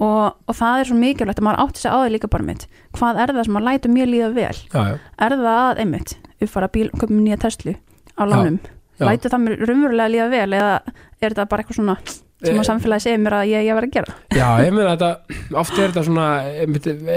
[0.00, 2.62] Og, og það er svo mikilvægt að maður átti sig á því líka bara mitt
[2.96, 4.56] hvað er það sem að lætu mér líða vel?
[4.72, 4.94] Já, já.
[5.26, 7.74] er það að einmitt uppfara bíl og köpum nýja Tesla
[8.16, 8.56] á lánum?
[8.96, 9.04] já.
[9.04, 10.72] lætu það mér raunverulega líða vel eða
[11.20, 11.98] er þetta bara eitthvað svona
[12.40, 14.14] sem Eh, að samfélagi segir mér að ég, ég verð að gera?
[14.32, 16.28] Já, ég meina þetta, oft er þetta svona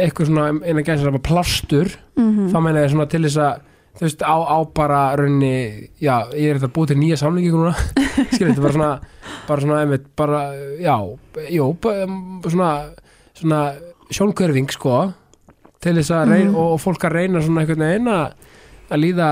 [0.01, 3.61] eitthvað svona eina gæsir að plástur, mm þá meina ég svona til þess að
[3.93, 7.73] þú veist, á, á bara raunni, já, ég er þetta búið til nýja samlingi núna,
[8.33, 8.91] skilur þetta bara svona
[9.47, 10.41] bara svona, einmitt, bara,
[10.81, 10.95] já
[11.53, 11.67] jú,
[12.49, 12.69] svona
[13.33, 13.59] svona
[14.13, 15.13] sjónkörfing, sko
[15.83, 16.55] til þess að reyna, Mhm.
[16.55, 19.29] og fólk að reyna svona einhvern veginn að líða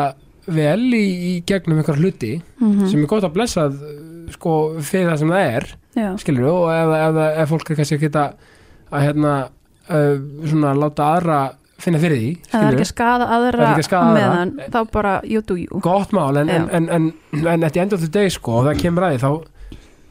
[0.52, 2.88] vel í, í gegnum einhver hluti -hmm.
[2.90, 3.70] sem er gott að blessa
[4.32, 7.96] sko, fyrir það sem það er já, skilur og ef, ef, ef fólk er kannski
[7.96, 8.34] að geta
[8.92, 9.34] að hérna
[9.90, 10.18] uh,
[10.50, 11.40] svona láta aðra
[11.86, 15.42] finna fyrir því það er ekki að skada aðra að skaða meðan þá bara you
[15.42, 17.10] do you gott mál en, en, en, en,
[17.56, 19.32] en at the end of the day sko og það kemur að því þá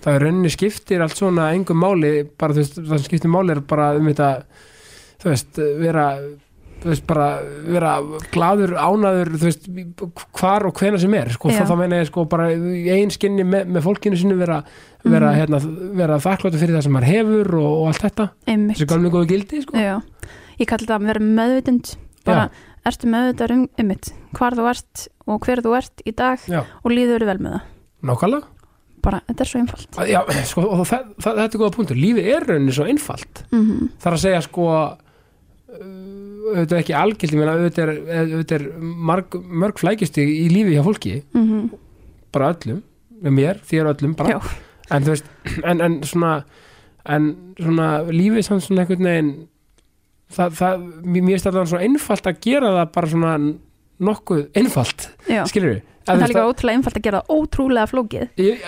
[0.00, 3.52] það er rauninni skiptir allt svona engum máli bara þú veist það sem skiptir máli
[3.56, 4.30] er bara um þetta
[5.20, 6.06] þú veist vera
[6.80, 7.24] þú veist bara
[7.68, 7.90] vera
[8.33, 9.66] gladur ánaður þú veist
[10.40, 11.66] hvar og hvena sem er sko Já.
[11.68, 14.62] þá, meina ég sko bara einn skinni með, með fólkinu sinu vera
[15.04, 15.37] vera, Mhm.
[15.40, 15.59] hérna,
[15.96, 18.24] vera þakkláttu fyrir það sem maður hefur og, og allt þetta.
[18.48, 19.76] Þessi gamlu góðu gildi sko.
[19.80, 19.94] Já.
[20.61, 21.92] Ég kalli það að vera meðvitund.
[22.29, 22.46] Bara
[22.87, 26.49] ertu með þetta um, um mitt hvar þú ert og hver þú ert í dag
[26.49, 27.68] já, og líður vel með það.
[28.11, 28.57] Nákvæmlega.
[29.01, 30.01] Bara, þetta er svo einfalt.
[30.11, 30.20] Já,
[30.51, 32.01] sko, og það, það, þetta er góða punktur.
[32.01, 33.44] Lífið er rauninni svo einfalt.
[33.53, 34.94] Mm það er að segja sko uh,
[36.51, 40.83] auðvitað ekki algilt, ég meina auðvitað er, auðvitað er marg, mörg flækisti í lífi hjá
[40.85, 41.70] fólki, -hmm.
[42.35, 42.83] bara öllum
[43.20, 44.37] með mér, þér öllum bara.
[44.37, 44.40] Já.
[44.90, 45.31] en þú veist,
[45.70, 46.33] en, en svona
[47.09, 49.31] en svona lífið samt svona einhvern veginn
[50.34, 53.32] það, það, mér mér finnst þetta svo einfalt að gera það bara svona
[54.10, 55.42] nokkuð einfalt, Já.
[55.50, 58.62] skilur við En það er líka ótrúlega einfalt að gera það ótrúlega flókið ég,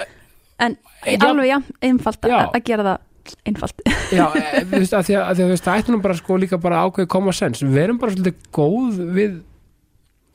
[0.62, 1.24] en Já.
[1.26, 2.36] alveg ja, einfalt Já.
[2.44, 3.86] að, gera það einfalt
[4.18, 6.60] Já, e, þú veist, að því að, þú veist, það ætti nú bara sko líka
[6.62, 9.40] bara ákveðið koma sens við erum bara svolítið góð við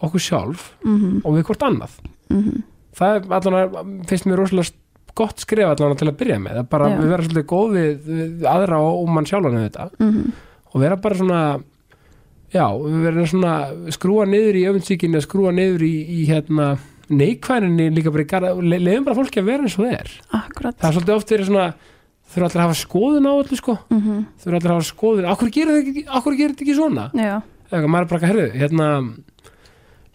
[0.07, 1.95] okkur sjálf mm og við hvort annað
[2.97, 4.75] það er allan finnst mér rosalega
[5.17, 6.97] gott skrifa allan til að byrja með, er bara Já.
[6.99, 10.35] við vera svolítið góð við, við aðra og, og mann sjálfan við þetta -hmm.
[10.73, 11.41] Og vera bara svona
[12.53, 13.55] já, verðum svona
[13.95, 16.75] skrúa niður í öfundsíkinni, skrúa niður í, í hérna
[17.07, 20.15] neikvæninni líka bara í garða, le, leiðum bara fólki að vera eins og það er.
[20.41, 20.79] Akkurat.
[20.79, 21.67] Það er svolítið oft verið svona
[22.27, 23.77] þurfa allir að hafa skoðun á öllu sko.
[23.87, 24.25] Mm -hmm.
[24.43, 27.09] þurfa allir að hafa skoðun, akkur gerir þetta ekki, svona?
[27.67, 28.87] Eða maður bara að herðu, hérna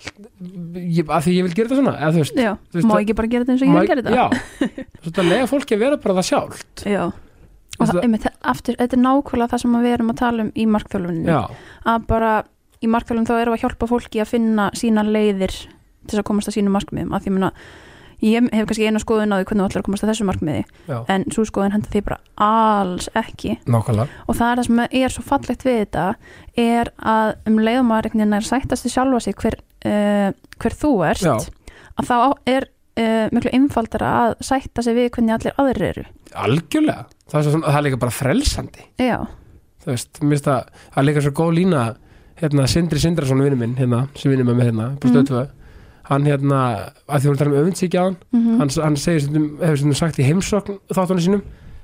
[0.02, 1.96] ég, að því ég vil gera þetta svona.
[1.98, 2.52] Eða veist, já.
[2.72, 4.16] Veist má ekki bara gera þetta eins og ég vil gera þetta?
[4.18, 4.26] já,
[5.04, 6.84] svona lega fólki að vera bara það sjálft.
[6.84, 7.04] Já.
[7.78, 10.66] Og það, einmitt, aftur, þetta er nákvæmlega það sem við erum að tala um í
[10.70, 11.40] markþjálfunni já,
[11.92, 12.32] að bara
[12.82, 15.54] í markþjálfun þá erum við að hjálpa fólki að finna sína leiðir
[16.10, 17.14] til að komast að sínum markmiðum.
[17.14, 17.50] Að því ég meina
[18.22, 20.60] ég hef kannski eina skoðun á því hvernig þú ætlar að komast að þessu markmiði
[20.86, 23.56] já, en svo skoðun hendur því bara alls ekki.
[23.66, 24.20] Nákvæmlega.
[24.26, 26.04] Og það er það sem er svo fallegt við þetta
[26.62, 29.58] er að um leiðum að einhvern veginn er sættast til sjálfa sig hver,
[29.90, 30.28] uh,
[30.62, 31.34] hver þú ert Já.
[31.98, 32.16] að þá
[32.54, 36.04] er uh, miklu einfaldara að sætta sig við hvernig allir aðrir eru.
[36.34, 38.86] Algjörlega, það er, svo, svona- það er líka bara frelsandi.
[38.98, 39.18] Já,
[39.84, 41.82] þú veist, finnst það það er líka svo góð lína
[42.42, 45.10] hérna, Sindri Sindrason vinnu minn, hérna, sem vinnur með hérna, Mhm.
[45.12, 45.48] stöðtöðu
[46.10, 49.20] hann hérna, að því hún tala um öfundsíkja á hann mm hann, hann segir
[49.62, 51.42] hefur stundum sagt í heimsókn þáttunum sínum,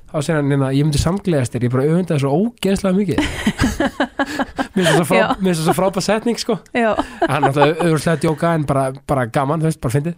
[0.08, 3.18] þá segir hann hérna, ég myndi samgleðast þér, ég bara öfunda það svo ógeðslega mikið.
[4.78, 9.60] Mér finnst það svo frábæð setning sko, hann alltaf auðvitað djóka en bara, bara gaman,
[9.62, 10.16] þú veist, bara fyndið.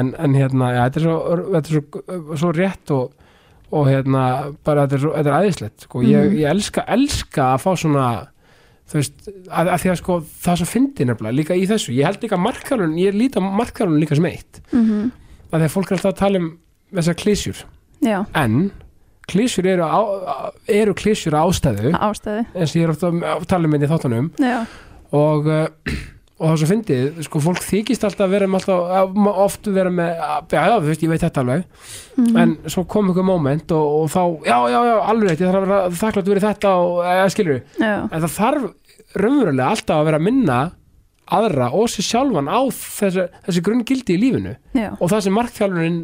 [0.00, 1.16] En, en hérna, já, þetta er svo,
[1.54, 3.12] þetta er svo, svo rétt og,
[3.72, 4.24] og hérna,
[4.66, 6.02] bara þetta er, svo, þetta er æðislegt sko.
[6.06, 6.36] ég, Mhm.
[6.42, 8.06] ég elska, elska að fá svona
[8.92, 11.94] þú veist, að, að því að sko það svo fyndið nefnilega, líka í þessu.
[11.96, 14.62] Ég held líka markalun, ég líta markalun líka sem eitt.
[14.72, 15.10] Mm
[15.52, 16.44] að því að fólk er alltaf að tala um
[16.96, 17.58] þessar klísjur
[18.00, 18.22] já.
[18.40, 18.70] En
[19.32, 20.00] klísjur eru, á,
[20.68, 21.92] eru klísjur ástæðu.
[21.96, 24.30] Ástæði, eins og ég er ofta að tala um inn í þáttunum.
[24.42, 24.58] Já,
[25.12, 25.96] og, uh,
[26.42, 29.90] og það svo fyndið sko, fólk þykist alltaf að vera með alltaf, að- oft vera
[29.94, 30.08] með,
[30.50, 31.64] já, já, þú veist, ég veit þetta alveg.
[32.18, 35.62] Mm en svo kom ykkur moment og, og þá, já, já, já, alveg ég þarf
[35.62, 38.66] að vera þakklátt fyrir þetta og, eða skilur já, en það þarf
[39.22, 40.58] raunverulega alltaf að vera að minna
[41.32, 44.56] aðra og sér sjálfan á þessi, þessi grunngildi í lífinu.
[44.76, 45.98] Já, og það sem markþjálfunin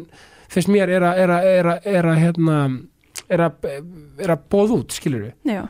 [0.49, 2.57] finnst mér er að, er að, hérna,
[3.29, 3.69] er að,
[4.19, 5.63] er að bóð út, skilur við já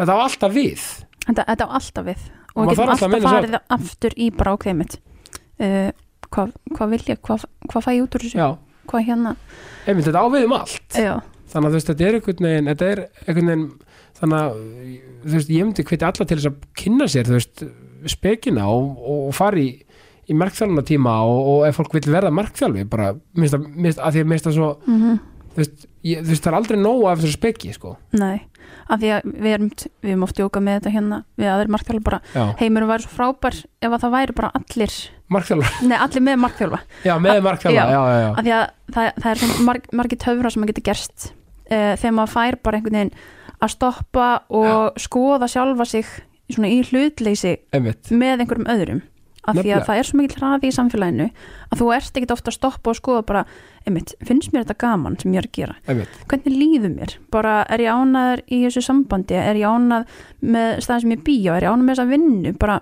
[0.00, 0.84] þetta á alltaf við.
[1.26, 2.22] Þetta, þetta á alltaf við.
[2.50, 5.90] Og við getum alltaf farið aftur í bara ákveðmitt uh,
[6.30, 8.48] hvað hva vil ég, hvað hva fæ ég út úr þessu?
[8.90, 9.34] Hvað hérna,
[9.86, 10.96] einmitt, þetta á við um allt.
[10.98, 11.12] Já,
[11.52, 13.68] þannig að veist, þetta er einhvern veginn er einhvern veginn
[14.20, 14.56] þannig að
[15.34, 17.62] veist, ég myndi hviti alla til þess að kynna sér, veist,
[18.10, 19.68] spekina og, og fara í,
[20.26, 23.68] í markþjálfuna tíma og, og ef fólk vil verða markþjálfi bara, minnst að,
[24.00, 25.20] að því að minnst að svo mm
[25.54, 28.38] þú veist, ég, þú veist, það er aldrei nóg af þessu speki, sko, nei
[28.90, 29.68] af því að við erum,
[30.02, 33.12] við erum oft jóka með þetta hérna við aðrir markþjálfa bara, já, heimurum væri svo
[33.14, 34.94] frábær ef að það væri bara allir.
[35.30, 36.80] Markþjálfa nei, allir með markþjálfa.
[37.06, 37.92] Já, með markþjálfa, Já.
[37.94, 40.72] já, já, já, af því að það, það er svona marg, margir töfra sem maður
[40.74, 43.14] getur gerst uh, þegar maður fær bara einhvern veginn
[43.60, 44.28] að stoppa
[44.60, 46.10] og skoða sjálfa sig
[46.50, 48.10] svona í hlutleysi einmitt.
[48.10, 49.02] með einhverjum öðrum
[49.40, 49.80] af því Nefnilega.
[49.80, 51.26] að það er svo mikil hraði í samfélaginu
[51.70, 53.44] að þú ert ekkit ofta að stoppa og skoða bara
[53.88, 55.76] einmitt, finnst mér þetta gaman sem ég er að gera?
[55.88, 60.04] Einmitt, hvernig líður mér, bara er ég ánaður í þessu sambandi, er ég ánað
[60.44, 62.52] með staðin sem ég býja, er ég ánað með þessa vinnu?
[62.60, 62.80] Bara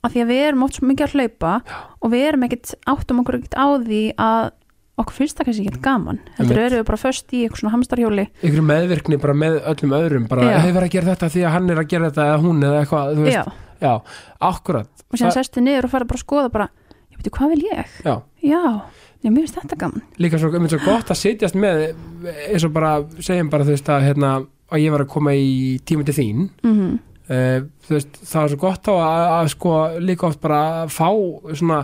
[0.00, 1.76] af því að við erum oft svo mikið að hlaupa Já.
[2.00, 4.50] og við erum ekkit áttum okkur ekkit á því að
[5.00, 6.18] okkur finnst það kannski ekkit gaman.
[6.36, 6.66] Heldur Einmitt.
[6.72, 8.24] erum við bara föst í eitthvað svona hamstarhjóli.
[8.44, 11.80] Ykkur meðvirkni bara með öllum öðrum bara, hefur að gera þetta því að hann er
[11.80, 13.92] að gera þetta eða hún eða eitthvað, þú veist, já, já,
[14.50, 14.90] akkurat.
[15.10, 16.68] Og Það- sestu niður og fara bara að skoða bara,
[17.10, 17.92] ég veit hvað vil ég?
[18.04, 18.62] Já, já,
[19.22, 20.02] já, mér finnst þetta gaman.
[20.18, 21.94] Líka svo, svo gott að sitjast með
[22.48, 25.78] eins og bara, segjum bara þú veist að, hérna, að ég var að koma í
[25.84, 26.50] tíma til þín.
[26.62, 26.98] Mm
[27.30, 30.94] uh, þú veist, það er svo gott á að, að sko líka oft bara að
[30.94, 31.08] fá
[31.58, 31.80] svona,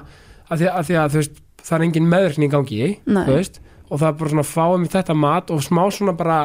[0.51, 3.23] að því að, því að þú veist það er engin meðvirkni í gangi Nei.
[3.27, 6.17] þú veist, og það er bara svona að fá um þetta mat og smá svona
[6.19, 6.41] bara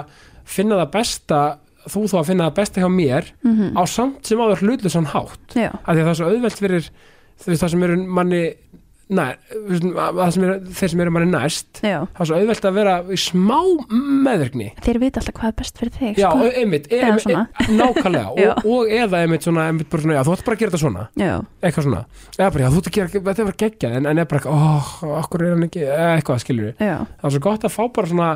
[0.52, 1.42] finna það besta
[1.90, 5.56] þú þá að finna það besta hjá mér mm á samt sem áður hlutlusan hátt.
[5.56, 6.92] Já, af því að það er svo auðvelt fyrir
[7.42, 8.44] það sem eru manni
[9.12, 9.36] nær,
[10.32, 11.98] sem eru, þeir sem eru manni næst já.
[12.16, 13.58] það er svo auðvelt að vera í smá
[13.92, 14.68] meðvirkni.
[14.86, 16.48] Þeir vita alltaf hvað er best fyrir þig já, sko.
[16.62, 17.42] einmitt, Eða einmitt, svona.
[17.82, 18.32] nákvæmlega.
[18.46, 20.84] Og, og eða einmitt svona, einmitt bara svona, já, þú ætti bara að gera þetta
[20.86, 21.04] svona.
[21.62, 22.02] Eitthvað svona,
[22.38, 24.56] eða bara, já, þú ert að gera þetta er bara geggjað, en, en er bara,
[24.56, 27.84] óh, okkur er hann ekki eða eitthvað, skilur við, það er svo gott að fá
[28.00, 28.32] bara svona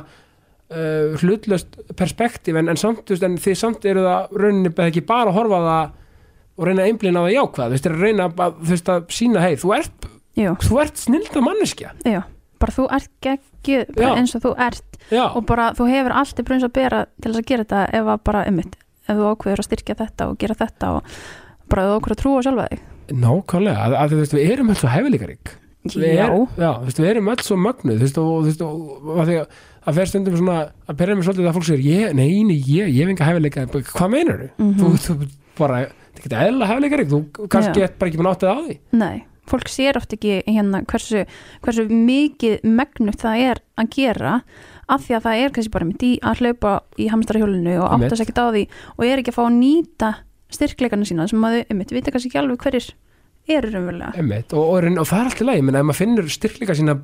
[0.72, 5.06] uh, hlutlöst perspektíf, en, en samt, veist, en þið samt eru það rauninni eða ekki
[5.08, 5.96] bara að horfa það
[6.56, 9.10] og reyna að einblina á það jákvæð, þú veist, að reyna að, þú veist, að
[9.18, 10.08] sína, hei, þú ert,
[10.40, 12.22] já, þú ert snilda manneskja, já
[12.62, 13.32] bara þú ert
[13.66, 14.10] Já.
[14.16, 14.98] eins og þú ert.
[15.10, 17.82] Já, og bara þú hefur allt í brunns að bera til þess að gera þetta
[18.00, 18.76] ef að bara ummitt
[19.06, 21.10] ef þú ákveður að styrkja þetta og gera þetta og
[21.70, 22.84] bara þú ákveður að trúa sjálfa þig.
[23.22, 25.54] Nákvæmlega, að, að þú veist, við erum öll svo hæfileikarík,
[25.86, 28.50] Við já, er, já, þú veist, við erum öll svo mögnuð þú veist, og, þú
[28.50, 30.58] veist, og, að því að að fer stundum svona,
[30.90, 33.66] að perra mig svolítið að fólk sér ég, nei, nei, ég, ég hef enga hæfileika
[33.92, 34.50] hvað meinar þú?
[34.58, 34.76] Mhm.
[34.82, 35.82] þú, þú bara,
[36.16, 37.22] þetta getur eðla hæfileika þú
[37.54, 37.96] kannski yeah.
[38.00, 41.26] bara ekki búin áttið á því nei fólk sér oft ekki hérna hversu,
[41.62, 44.40] hversu mikið megnugt það er að gera
[44.90, 48.26] af því að það er kannski bara mitt í að hlaupa í hamstarhjólinu og áttast
[48.26, 48.64] ekkert á því
[48.96, 50.12] og er ekki að fá að nýta
[50.56, 52.90] styrkleikana sína sem að þau, einmitt, vita kannski ekki alveg hverjir
[53.48, 54.44] eru raunverulega.
[54.54, 56.96] Og, og, og, það er allt í lagi, menn ef maður finnur styrkleika sína,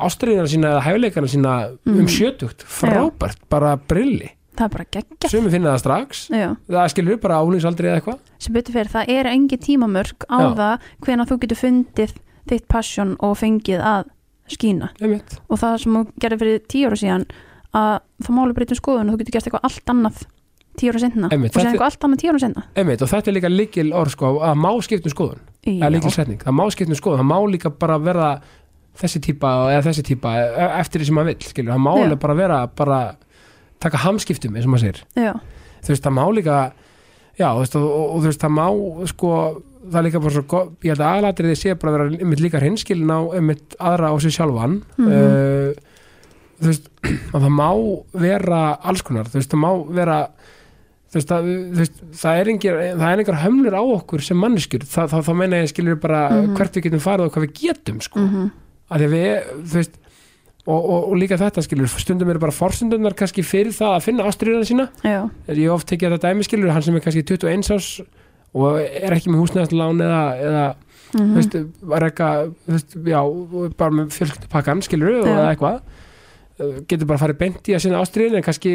[0.00, 1.54] ástriðina sína eða hæfileikana sína
[1.86, 2.06] um Mhm.
[2.08, 4.30] sjötugt, frábært, bara brilli.
[4.56, 6.56] Það er bara geggja sumi finna það strax, Já.
[6.68, 8.18] það skilur við bara álýsaldri eða eitthvað.
[8.38, 10.54] Sem betur fyrir það er engi tímamörk á Já.
[10.56, 12.12] það hvenær þú getur fundið
[12.50, 14.04] þitt passion og fengið að
[14.50, 14.90] skína.
[15.48, 17.26] Og það sem þú gerði fyrir tíu ára síðan
[17.72, 20.22] að það máli breytum skoðun og þú getur gert eitthvað allt annað
[20.80, 23.36] tíu ára senna og þetta- eitthvað allt annað tíu ára senna Einmitt, og þetta er
[23.38, 25.40] líka líkil orð sko, að má skiptum skoðun.
[25.66, 28.28] Það er líkil setning, það má skiptum skoðun það má líka bara vera
[29.00, 32.20] þessi típa eða þessi típa e- eftir því sem maður vill skilur, það má alveg
[32.20, 33.00] bara vera bara
[33.80, 35.32] taka hamskiptum eins og maður sér já,
[35.84, 36.56] þú veist, það má líka
[37.40, 38.66] já, veist, og, og, og þú veist, það má
[39.08, 39.30] sko,
[39.90, 43.14] það líka bara svo ég held að aðlatriði sé bara að vera einmitt líka hreinskilin
[43.14, 44.80] á einmitt aðra á sig sjálfan.
[44.98, 45.08] Mhm.
[45.08, 45.88] uh,
[46.60, 46.90] þú veist,
[47.34, 47.68] að það má
[48.20, 50.18] vera alls konar, þú veist, það má vera
[51.14, 52.50] veist, það, veist, það er
[53.14, 54.84] er engar hömlur á okkur sem manneskjur.
[54.86, 56.54] Það, það, það meina ég skilur bara Mhm.
[56.56, 58.20] hvert við getum farið og hvað við getum, sko.
[58.20, 58.50] Mm
[58.90, 59.98] því að við, þú veist
[60.66, 64.24] og, og, og líka þetta skilur, stundum eru bara forstundunar kannski fyrir það að finna
[64.26, 64.88] ástriðina sína.
[65.02, 68.00] Já, er ég oft tekið þetta dæmi skilur hann sem er kannski 21 árs
[68.52, 71.32] og er ekki með húsnæðslán eða, eða mm mm.
[71.36, 71.56] veist,
[71.90, 72.28] að rekka
[72.70, 75.80] veist, já, og bara með fjölskyldupakkan skilur eða eitthvað
[76.90, 78.72] getur bara farið beint í að sinna ástriðin en kannski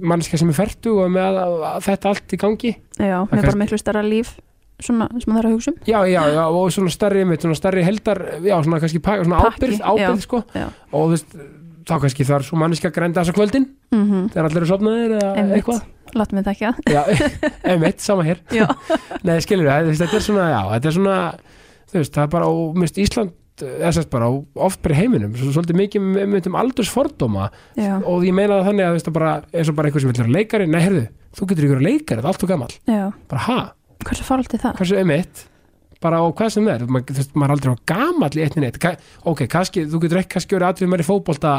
[0.00, 2.72] mannskja sem er fertu og með að, að þetta allt í gangi.
[2.96, 4.34] Já, með bara miklu starra líf
[4.82, 5.78] svona sem það er að hugsa um.
[5.88, 9.42] Já, já, já, og svona starri mitt, svona starri heldar, já, svona kannski pak, svona
[9.46, 10.42] Pakki, ábyrð, ábyrð, sko.
[10.92, 11.36] og þú veist,
[11.86, 15.46] þá kannski þarf svo mannskja að grænda þessa kvöldin, mm þegar allir eru sopnaðir eða
[15.56, 15.84] eitthvað.
[16.16, 17.08] Látum við það ekki að
[17.72, 18.42] einmitt, sama hér.
[19.26, 21.16] Nei, skilur við, þetta er svona, já, þetta er svona,
[21.90, 24.28] þú veist, það er bara, og mist Ísland, þess að bara,
[24.66, 27.48] oft bara heiminum, svo svolítið mikið með, með um aldursfordóma.
[27.78, 30.04] Já, og ég meina það þannig að, þú veist, að bara, eins og bara einhver
[30.04, 31.04] sem vil vera leikari, nei, heyrðu,
[31.36, 33.58] þú getur ykkur leikari, það er allt og gamall, já, bara, ha,
[34.06, 34.80] hversu faralt er það?
[34.80, 35.44] Hversu einmitt,
[36.04, 38.80] bara og hvað sem er, maður, þú maður er aldrei á gamall í eitt neitt,
[38.82, 38.92] Ka
[39.32, 41.54] ok, kannski, þú getur ekki kannski verið aðrið mér í fótbolta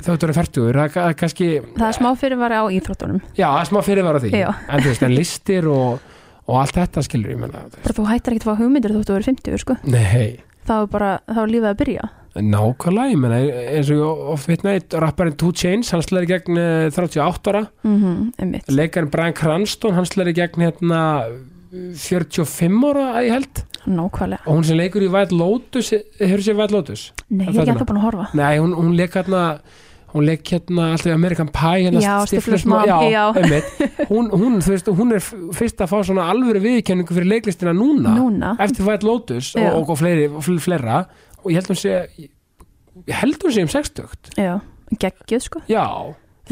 [0.00, 3.20] þegar þú eru færtugur, það er kannski, það er smá fyrirvari á íþróttunum.
[3.36, 4.48] Já, það er smá fyrirvara því, Já.
[4.66, 6.08] en þú veist, en listir og,
[6.48, 9.20] og allt þetta skilur, ég meina, þú þú hættir ekki að fá hugmyndir þóttu að
[9.20, 9.76] vera 50 sko.
[9.86, 12.10] nei, þá er bara, þá er lífið að byrja.
[12.34, 14.72] Nákvæmlega, ég meina eins og ég oft vitna
[15.04, 18.70] rapparinn Two Chains, hann slæri gegn eh, 38 ára, mm einmitt.
[18.74, 21.02] Leikarinn Brian Cranston, hann slæri gegn hérna
[21.74, 23.62] 45 ára að ég held.
[23.84, 27.02] Nákvæmlega, og hún sem leikur í White Lotus hefur sér White Lotus?
[27.28, 28.28] nei, ég er ekki alltaf búin að horfa.
[28.40, 29.42] Nei, hún, hún leik hérna
[30.14, 33.24] hún leik hérna alltaf í American Pie hérna Já, Stifler's Mom, já, já.
[34.08, 35.22] hún, hún, veist, hún er
[35.58, 39.90] fyrst að fá svona alvöru viðkenningu fyrir leiklistina núna, núna, eftir White Lotus og, og,
[39.94, 41.00] og fleiri, fl- fleira.
[41.42, 44.52] Og ég held hún sé ég held hún sé um 60 já,
[45.02, 45.64] geggjuð sko.
[45.68, 45.82] Já,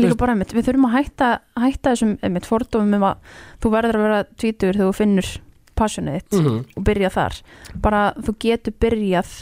[0.01, 1.31] líka bara einmitt, við þurfum að hætta,
[1.63, 5.31] hætta þessum einmitt fordómum um að þú verður að vera tvítur þegar þú finnur
[5.79, 7.39] passionið þitt mm og byrja þar.
[7.85, 9.33] Bara þú getur byrjað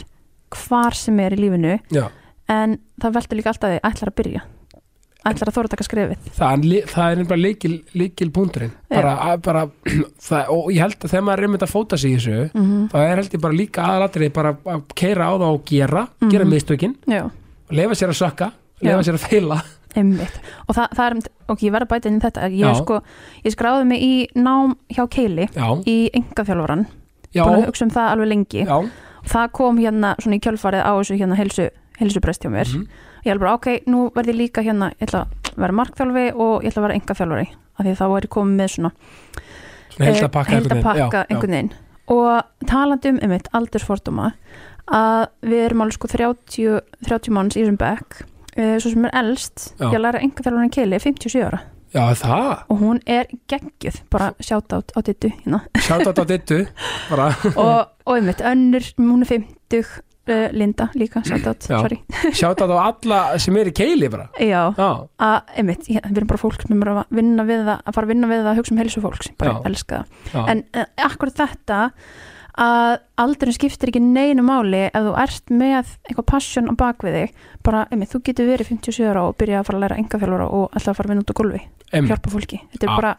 [0.51, 2.05] hvar sem er í lífinu já.
[2.49, 4.41] En það veldur líka alltaf þið ætlar að byrja?
[5.21, 6.21] Ætlar að þóra taka skrefið?
[6.33, 9.67] Það, það er nefnilega líkil, líkil punkturinn bara, bara,
[10.27, 12.63] það, og ég held að þegar maður er einmitt að fóta sig í þessu mm
[12.63, 12.87] -hmm.
[12.89, 16.45] þá er held ég bara líka aðalatrið bara að keira á það og gera, gera
[16.45, 16.53] Mhm.
[16.53, 16.95] mistökin.
[17.05, 19.61] Já, og lefa sér að sökka, lefa sér að feila.
[19.95, 20.39] Einmitt.
[20.67, 22.49] Og það, það er, ok, ég verð að bæta inn þetta.
[22.49, 23.01] Ég, sko,
[23.43, 26.85] ég skráði mig í nám hjá Keili Já, í engaþjálfaran
[27.35, 28.65] já, búin að hugsa um það alveg lengi.
[28.65, 28.89] Já.
[29.27, 31.69] Það kom hérna svona í kjölfarið á þessu hérna helsu,
[32.01, 32.87] helsubrest hjá mér mhm.
[33.25, 36.65] ég er bara ok, nú verð ég líka hérna ég ætla að vera markþjálfi og
[36.65, 38.91] ég ætla að vera enga þjálfari af því þá er ég komið með svona
[40.01, 40.83] heldapakka einhvern veginn.
[40.83, 41.29] heldapakka Já, já.
[41.29, 41.73] einhvern veginn
[42.11, 44.31] og talandi um einmitt aldursfordóma
[44.91, 49.17] að við erum alveg sko 30, 30 manns í þessum bekk uh, svo sem er
[49.21, 49.87] elst, Já.
[49.93, 54.71] ég læra enga þjálfarinn Keili 57 ára Já, það, og hún er geggjuð, bara sjátt
[54.71, 55.59] át á dittu hérna.
[55.75, 56.61] sjátt á dittu
[57.09, 59.89] bara, og, og einmitt önnur, hún er 50
[60.29, 61.53] uh, Linda líka, Já.
[61.81, 62.01] sorry.
[62.37, 64.27] Sjátt á alla sem er í keili bara.
[64.39, 67.95] Já, að einmitt, ég, við erum bara fólk sem er að vinna við það, að
[67.97, 69.61] fara að vinna við það að hugsa um helsu fólks, bara Já.
[69.71, 70.35] elska það.
[70.35, 71.81] Já, en uh, akkur þetta
[72.61, 77.37] að aldurinn skiptir ekki neinu máli ef þú ert með eitthvað passion á bakvið þig,
[77.63, 80.19] bara, einmitt, þú getur verið 57 ára og byrja að fara að læra enga
[80.51, 81.61] og alltaf að fara að vinna út á gólfi,
[82.11, 82.59] hjálpa fólki.
[82.73, 82.99] Þetta er Ah.
[82.99, 83.13] bara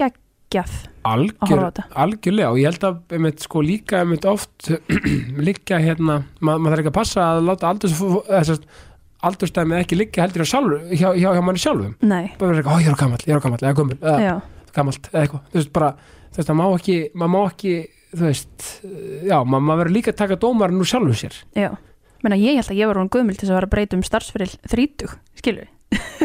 [0.00, 0.74] geggjað.
[0.74, 1.62] að algjör,
[2.04, 4.70] algjörlega og ég held að einmitt, sko, líka einmitt oft
[5.48, 7.70] líka hérna, ma maður þarf ekki að passa að láta
[9.24, 11.94] aldurstæmið ekki liggja heldur hjá, sjálfur, hjá, hjá, hjá manni sjálfum.
[12.02, 14.16] Bara vera eitthvað, ó ég er á gamall, ég er á gamall eða gömul, eða
[14.20, 14.34] já,
[14.76, 17.74] gamalt eða eitthvað, þú veist bara þú veist, það má ekki, maður má ekki
[18.14, 18.66] þú veist,
[19.24, 21.38] já, maður maður verður líka að taka dómarinn úr sjálfum sér.
[21.56, 21.70] Já.
[22.24, 24.04] Meina, ég held að ég var hún gömul til þess að vera að breyta um
[24.04, 25.72] starfsferil 30, skilur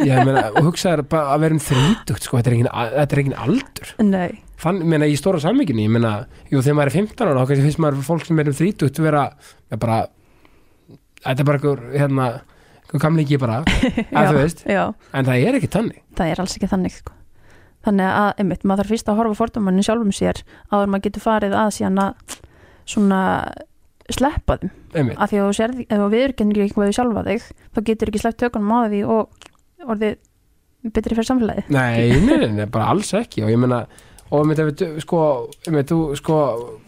[0.05, 3.91] ég meina, og hugsaður að vera um þrítugt sko, er þetta er engin aldur.
[4.03, 6.13] Nei, fann, meina, í stóra sammygginni, ég meina
[6.51, 9.01] jú, þegar maður er 15 ára, þá kannski finnst maður fólk sem er um þrítugt
[9.03, 9.23] vera,
[9.69, 9.99] já, bara
[11.23, 12.27] þetta er bara einhver, hérna
[12.83, 13.61] einhver gamlingi bara,
[14.19, 14.65] að þú veist.
[14.67, 14.83] já,
[15.13, 17.15] en það er ekki tannig það er alls ekki þannig sko.
[17.87, 21.53] Þannig að, einmitt, maður þarf fyrst að horfa fordómannin sjálfum sér áður maður getur farið
[21.55, 22.33] að síðan að
[22.91, 23.19] svona
[24.11, 24.71] sleppa þeim.
[24.99, 27.45] Einmitt, af því að þú sérð, ef þú viðurkennir ekki hvað þið sjálfa þig
[27.77, 29.47] þá getur ekki sleppt tökunum á því og
[29.95, 30.17] orðið
[30.97, 31.71] betri fyrir samfélagið.
[31.71, 33.45] Nei, nei, nei, nei, bara alls ekki.
[33.45, 33.79] Og ég meina,
[34.29, 35.21] og ef við, sko
[35.67, 36.39] einmitt, þú, sko,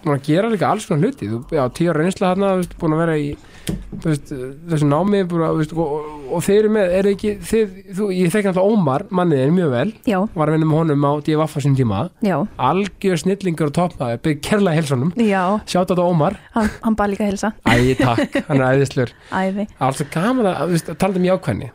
[0.06, 3.02] að gera líka alls konar hluti, þú, já, tíu reynsla þarna, þú veist, búin að
[3.06, 3.32] vera í
[3.72, 4.32] þú veist,
[4.72, 8.10] þessu námi búin að, þú veist, og, og þeir eru með, er ekki þið, þú,
[8.16, 9.88] ég þekki náttúrulega Ómar, mannið er mjög vel.
[10.10, 12.02] Já, var að vinna með honum á DFF á sín tíma.
[12.26, 12.36] Já,
[12.70, 15.42] algjör snillingur og toppmaður byrð kærlega helsonum, já.
[15.66, 16.38] Sjátt á þetta Ómar.
[16.56, 19.16] Hann, hann bara líka að hilsa, æ, takk, hann er æðislur.
[19.32, 19.68] Æði.
[19.82, 21.72] Alltaf gaman að, þú veist, talað um jákvæðni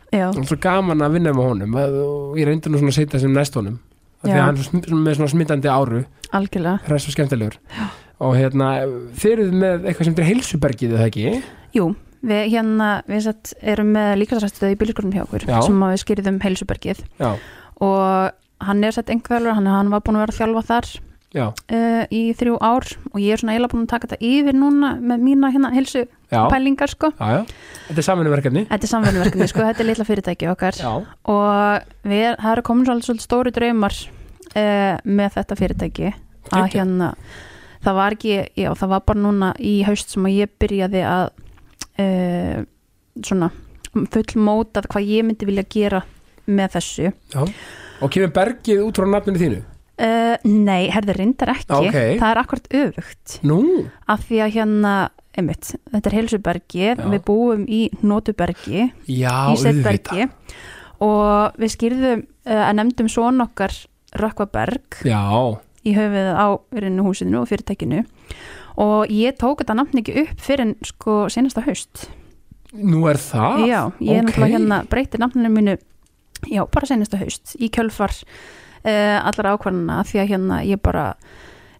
[4.26, 4.42] Já, því Já.
[4.42, 6.02] að hann er sm- með svona smittandi áru.
[6.36, 6.80] Algjörlega.
[6.88, 7.56] Hress og skemmtilegur.
[8.26, 8.68] Og hérna,
[9.20, 11.42] þeir eru með eitthvað sem er heilsubergið, eða ekki?
[11.76, 11.90] Jú,
[12.26, 15.58] við hérna við satt, erum með líkasrættstöð í bílskórnum hjá okkur Já.
[15.66, 17.02] sem við skýrðum heilsubergið.
[17.20, 17.34] Já,
[17.84, 18.30] og
[18.64, 20.88] hann er sett einhverjur, hann, hann var búin að vera að þjálfa þar
[21.36, 22.88] já, uh, í þrjú ár.
[23.12, 26.06] Og ég er svona eiginlega búin að taka þetta yfir núna með mína hérna heilsu
[26.32, 27.12] já, pælingar sko.
[27.20, 27.42] já, já.
[27.90, 28.64] Þetta er samvinnuverkefni.
[28.72, 30.80] Þetta er samverðinverkefni, sko, þetta er litla fyrirtæki okkar.
[30.80, 30.92] Já,
[31.28, 33.92] og við, það eru komin svolítið stóri draumar
[34.56, 36.12] uh, með þetta fyrirtæki
[36.54, 37.10] að hérna
[37.86, 41.28] það var ekki, já það var bara núna í haust sem að ég byrjaði að
[42.02, 42.58] uh,
[43.22, 43.50] svona
[43.96, 46.02] fullmótað hvað ég myndi vilja gera
[46.46, 47.10] með þessu.
[47.32, 47.40] Já.
[48.04, 49.60] Og kemur bergið út frá nafninu þínu?
[50.02, 51.72] uh, Nei, herði reyndar ekki.
[51.78, 51.96] Ok.
[52.20, 53.38] það er akkurat öfugt.
[53.48, 53.60] Nú,
[54.12, 54.92] af því að hérna,
[55.36, 57.08] einmitt, þetta er heilsubergið, Já.
[57.14, 60.28] við búum í Nótubergi já, í Setbergi
[61.04, 63.74] og við skýrðum að nefndum svona okkar
[64.20, 65.22] Rökkvaberg Já,
[65.86, 66.46] í höfuð á
[67.06, 68.04] húsinu og fyrirtækinu.
[68.82, 72.08] Og ég tók þetta nafn ekki upp fyrir en sko senasta haust.
[72.76, 73.64] Nú er það?
[73.70, 74.28] Já, ég er ok.
[74.28, 75.76] náttúrulega hérna breyti nafninu mínu
[76.50, 78.12] já, bara senasta haust í kjölfar
[78.84, 81.06] uh, allar ákvarðana því að hérna ég bara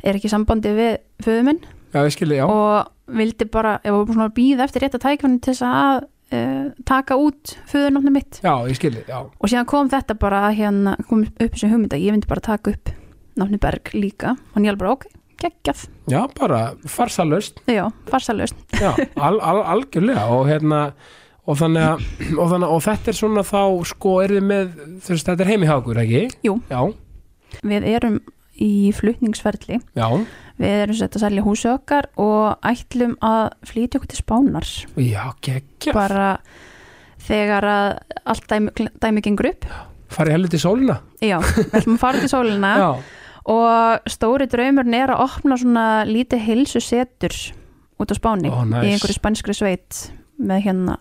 [0.07, 0.93] er ekki sambandi við
[1.24, 1.64] föðu minn.
[1.93, 2.47] Já, ég skilji, já.
[2.49, 6.07] Og vildi bara, ég var svona að býða eftir rétt að tækfann til þess að
[6.34, 8.40] uh, taka út föðunafni mitt.
[8.44, 9.18] Já, já.
[9.20, 12.74] Og síðan kom þetta bara að hérna kom upp þessu hugmynda, ég myndi bara taka
[12.74, 12.92] upp
[13.36, 14.36] nafni Berg líka.
[14.54, 15.06] Og ég alveg bara ok,
[15.42, 20.26] geggjað, Já, bara farsalust já, farsalust Já, al, al, algjörlega.
[20.32, 20.82] Og hérna
[21.46, 22.06] og þannig að
[22.40, 23.60] og, þannig, og þetta er svona þá
[23.92, 24.72] sko er þið með,
[25.06, 26.22] veist, þetta er heimihákur, ekki?
[26.46, 26.56] Jú.
[26.70, 26.80] Já,
[27.62, 28.18] við erum
[28.62, 29.80] í flutningsferli.
[29.98, 30.07] Já,
[30.61, 35.22] við erum sett að selja húsi okkar og ætlum að flytja okkur til Spánar já,
[35.44, 36.30] geggja bara
[37.26, 37.90] þegar að
[38.24, 39.68] allt dæmi, dæmi gengur upp.
[40.16, 40.98] Farið heldur til sólina.
[41.20, 42.72] Já, við ætlum að fara til sólina.
[42.84, 42.90] Já,
[43.46, 47.34] og stóri draumurinn er að opna svona lítið hilsu setur
[48.02, 48.82] út á Spáni Ó, nice.
[48.82, 50.00] í einhverju spænskri sveit
[50.36, 50.96] með hérna.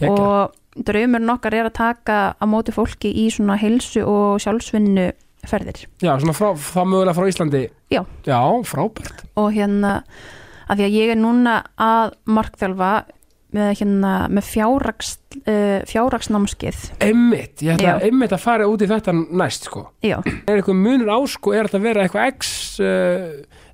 [0.00, 0.54] Geggja og
[0.88, 5.10] draumurinn okkar er að taka á móti fólki í svona hilsu og sjálfsvinnu
[5.50, 5.82] ferðir.
[6.02, 7.64] Já, svona frá, þá mögulega frá Íslandi.
[7.92, 8.02] Já.
[8.26, 9.24] Já, frábært.
[9.40, 9.98] Og hérna
[10.68, 12.92] að því að ég er núna að markþjálfa
[13.54, 15.10] með, hérna, með fjárraks,
[15.44, 18.08] uh, fjárraksnámskeið Einmitt, ég ætla Já.
[18.08, 19.84] einmitt að fara út í þetta næst sko.
[20.02, 22.50] Já, Er eitthvað munur á sko, er þetta að vera eitthvað X
[22.82, 23.28] uh,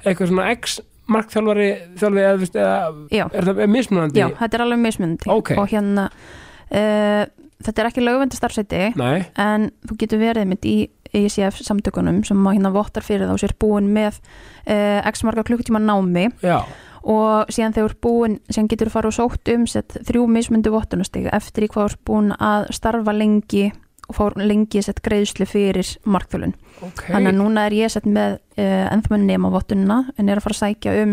[0.05, 2.77] eitthvað svona X markþjálfari þjálfi eða, eða
[3.11, 4.21] já, er það mismunandi?
[4.21, 5.31] já, þetta er alveg mismunandi.
[5.33, 5.51] Ok.
[5.59, 7.25] og hérna uh,
[7.64, 10.77] þetta er ekki lögvendi starfsæti nei, en þú getur verið mitt í
[11.17, 15.83] ECF samtökunum sem að hérna vottar fyrir þá sér búin með uh, x marga klukkutíma
[15.83, 16.63] námi já,
[17.01, 21.31] og síðan þegar búin síðan getur þú fara og sótt um sett þrjú mismundu vottunastig
[21.33, 23.71] eftir í hvað þú ert búin að starfa lengi
[24.11, 26.57] og fá lengi sett greiðslu fyrir markþjálun.
[26.83, 30.49] ok Þannig að núna er ég sett með ennþá með nema vottununa en er að
[30.49, 31.13] fara að sækja um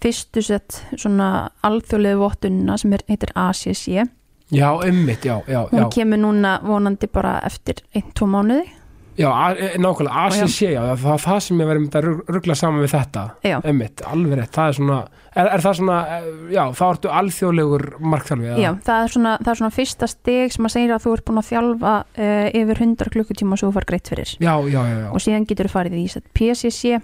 [0.00, 3.86] fyrstu sett svona alþjóðlegu vottununa sem er, heitir ACC.
[4.50, 8.64] já, einmitt, já, já, Hún já kemur núna vonandi bara eftir einn, tvo mánuði.
[9.20, 12.94] Já, e- nákvæmlega, ACC, já, það er það sem ég verið að ruggla saman við
[12.96, 13.24] þetta
[13.60, 15.00] einmitt, alveg rétt, það er svona
[15.34, 19.52] er, er það svona, eh, já, þá ertu alþjóðlegur markþjálfi, Já, það er, svona, það
[19.52, 22.82] er svona fyrsta stig sem að segja að þú ert búin að þjálfa uh, yfir
[22.86, 24.32] 100 klukkutíma svo þú far greitt fyrir.
[24.40, 25.10] já, já, já, já.
[25.10, 27.00] og síðan getur þú farið í PCC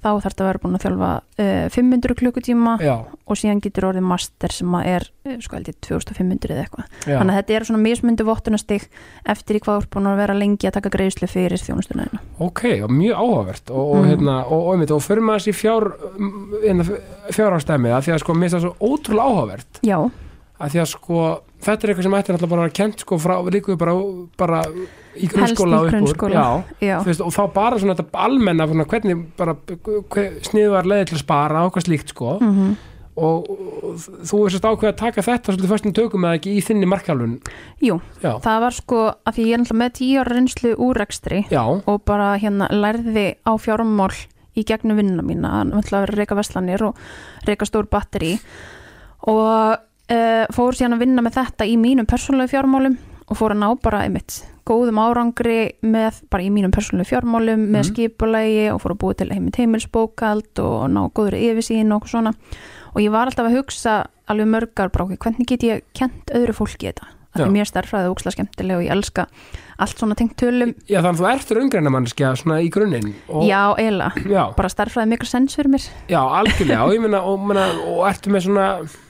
[0.00, 2.94] þá þarf þetta að vera búin að þjálfa uh, 500 klukkutíma já,
[3.30, 6.86] og síðan getur orðið master sem er uh, sko held ég 2500 eða eitthvað.
[7.04, 8.86] Þannig að þetta er svona mismundu vottunastig
[9.28, 12.22] eftir í hvað þú ert búin að vera lengi að taka greiðslu fyrir þjónustuna hérna.
[12.40, 14.08] ok, mjög áhugavert og, og Mhm.
[14.14, 15.90] hérna, og, og, einmitt, fyrir maður þessi fjár
[16.64, 16.84] hérna,
[17.36, 19.80] fjárhástæmið, að því að sko, mér finnst það svo ótrúlega áhugavert.
[19.86, 19.98] Já,
[20.60, 21.22] að því að sko,
[21.64, 23.96] þetta er eitthvað sem ætti náttúrulega bara að kent sko frá, líkuðu bara,
[24.40, 24.60] bara
[25.16, 26.36] í grunnskóla og upp úr grunnskóla.
[26.36, 26.46] já,
[26.84, 29.56] já, þú veist, og þá bara svona þetta almenna svona, hvernig bara
[30.50, 32.38] sniðuðar leiði til að spara og hvað slíkt sko.
[32.44, 32.78] Mm
[33.20, 36.64] og, og þú er sérst ákveð að taka þetta svolítið fyrstum tökum eða ekki í
[36.64, 37.36] þinni markjálun
[37.82, 41.00] jú, já, það var sko að því ég er náttúrulega með 10 ára reynslu úr
[41.00, 44.12] rekstri já, og bara hérna lærði á fjármál
[44.58, 47.00] í gegnum vinnuna mína að reyka veslanir og
[47.48, 48.36] reyka stór batteri
[49.30, 49.78] og
[50.10, 52.96] uh, fór síðan að vinna með þetta í mínum persónulegu fjármálum
[53.30, 57.80] og fór að ná bara einmitt góðum árangri með bara í mínum persónulegu fjármálum með
[57.80, 57.88] Mhm.
[57.90, 62.34] skipulagi og fór að búa til heimilt heimilsbókald og ná góður yfirsýn og okkur svona
[62.94, 66.90] og ég var alltaf að hugsa alveg mörgar okkur, hvernig get ég kent öðru fólki
[66.90, 67.44] þetta Já.
[67.46, 69.26] því mér starfræði ókslega skemmtilega og ég elska
[69.84, 70.72] allt svona tengt tölum.
[70.90, 75.10] Já, þannig að þú ert raungreina mannskja svona í grunninn og, Já, eiginlega, bara starffræði
[75.14, 75.86] mikil sens fyrir mér.
[76.10, 76.82] Já, algjörlega.
[76.86, 78.66] Og ég meina, og, meina, og ertu með svona,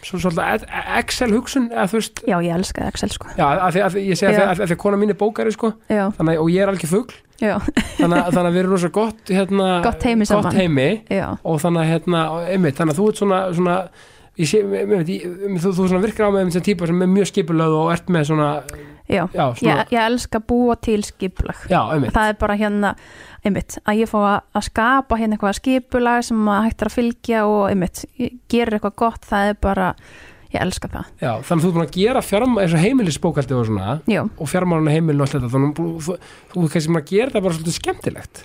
[0.06, 2.22] svona, svona Excel hugsun eða þú veist?
[2.28, 3.32] Já, ég elskaði Excel sko.
[3.38, 5.52] Já, af því að ég segi að, að, að því að kona mín er bókari
[5.56, 7.18] sko, þannig, að- og ég er alveg fugl.
[7.40, 7.54] Já,
[7.96, 10.88] þannig, að- þannig að við erum rosa gott hérna, Gott heimi gott heimi
[11.40, 13.76] og þannig að hérna, einmitt, þannig að þú ert svona, svona
[14.40, 15.24] sé, einmitt, ég,
[15.60, 18.28] þú, þú svona virkar á með sem típa sem er mjög skipulöð og ert með
[18.28, 18.50] svona,
[19.10, 19.22] já.
[19.34, 21.66] já, Ég, ég elska að búa til skipulag.
[21.70, 21.80] Já,
[22.14, 22.94] Það er bara hérna,
[23.44, 27.44] einmitt, að ég fá að, skapa hérna eitthvað skipulag sem að hægt er að fylgja
[27.50, 28.04] og einmitt,
[28.52, 29.90] gerir eitthvað gott, það er bara,
[30.54, 31.12] ég elska það.
[31.20, 34.22] Já, þannig að þú ert búin að gera fjárm, eins og heimilisbókaldi og svona Já,
[34.24, 36.18] og fjármálun heimilin og allt þetta þannig að þú,
[36.54, 38.44] þú, er kannski að gera það bara svolítið skemmtilegt.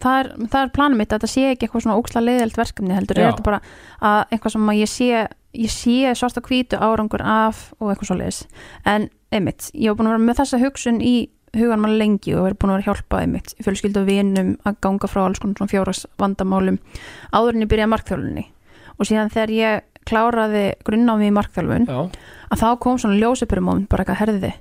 [0.00, 2.94] Það er, það er planum mitt að þetta sé ekki eitthvað svona óksla leiðilt verkefni
[2.96, 3.26] heldur, Já.
[3.26, 3.58] er þetta bara
[4.00, 5.08] að eitthvað sem að ég sé
[5.56, 8.42] ég sé svart og hvítu árangur af og eitthvað svo leiðis
[8.86, 11.14] en einmitt, ég var búin að vera með þessa hugsun í
[11.56, 14.80] hugan mann lengi og verið búin að vera að hjálpa einmitt fjölskyldu og vinum að
[14.86, 16.78] ganga frá alls konar svona fjóras vandamálum
[17.34, 18.44] áður en ég byrjaði markþjálfunni
[18.96, 22.00] og síðan þegar ég kláraði grunnámi í markþjálfun já,
[22.50, 24.52] að þá kom svona ljósupyrumóment bara eitthvað herði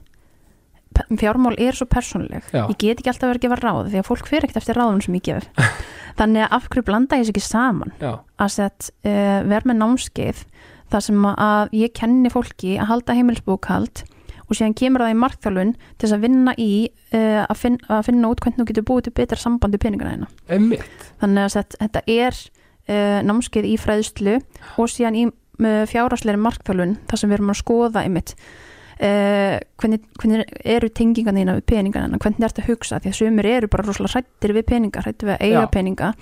[1.20, 2.43] fjármál er svo persónuleg.
[2.51, 2.65] Já.
[2.67, 5.01] ég get ekki alltaf verið að gefa ráð því að fólk fer ekkert eftir ráðum
[5.03, 5.47] sem ég gef.
[6.20, 7.93] Þannig að af hverju blanda ég þess ekki saman?
[8.01, 8.11] Já,
[8.41, 10.43] að sett uh, vera með námskeið
[10.89, 14.03] þar sem að ég kenni fólki að halda heimilsbókhald
[14.50, 18.06] og síðan kemur það í markþjálfun til þess að vinna í uh, að, finn, að
[18.10, 21.06] finna út hvernig þú getur búið til betra sambandi peningana hérna einmitt.
[21.22, 24.39] Þannig að þetta er uh, námskeið í fræðslu
[24.80, 30.06] og síðan í uh, fjárhagsleiri markþjálfun þar sem við erum að skoða einmitt uh, hvernig,
[30.20, 33.72] hvernig eru tengingarna þína við peningana, hvernig er þetta að hugsa því að sumir eru
[33.72, 35.72] bara rosalega hrættir við peninga hrættir við að eiga Já.
[35.76, 36.14] peninga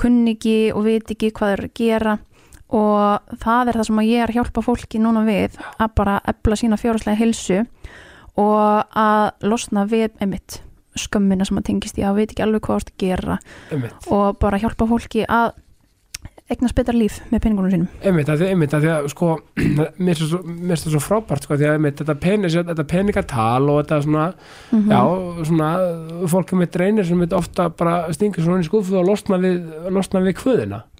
[0.00, 2.18] kunni ekki og veit ekki hvað er að gera
[2.72, 6.58] og það er það sem ég er að hjálpa fólki núna við að bara ebla
[6.58, 7.62] sína fjárhagslega hilsu
[8.40, 10.62] og að losna við einmitt
[10.98, 13.36] skömmina sem að tengist í að veit ekki alveg hvað það er að gera.
[13.72, 14.08] Einmitt.
[14.12, 15.54] Og bara hjálpa fólki að
[16.52, 17.88] eignast betra líf með peningunum sínum.
[18.06, 19.28] Einmitt, að því, einmitt, að því að sko
[20.06, 20.40] mér finnst það svo,
[20.92, 24.26] það frábært sko, því að einmitt, þetta, penis, þetta peningatal og þetta svona,
[24.72, 24.92] Mhm.
[24.92, 25.00] já,
[25.50, 25.70] svona
[26.32, 29.58] fólk með reynir sem ofta bara stingur svona í skúfu og losna við,
[29.92, 30.36] losna við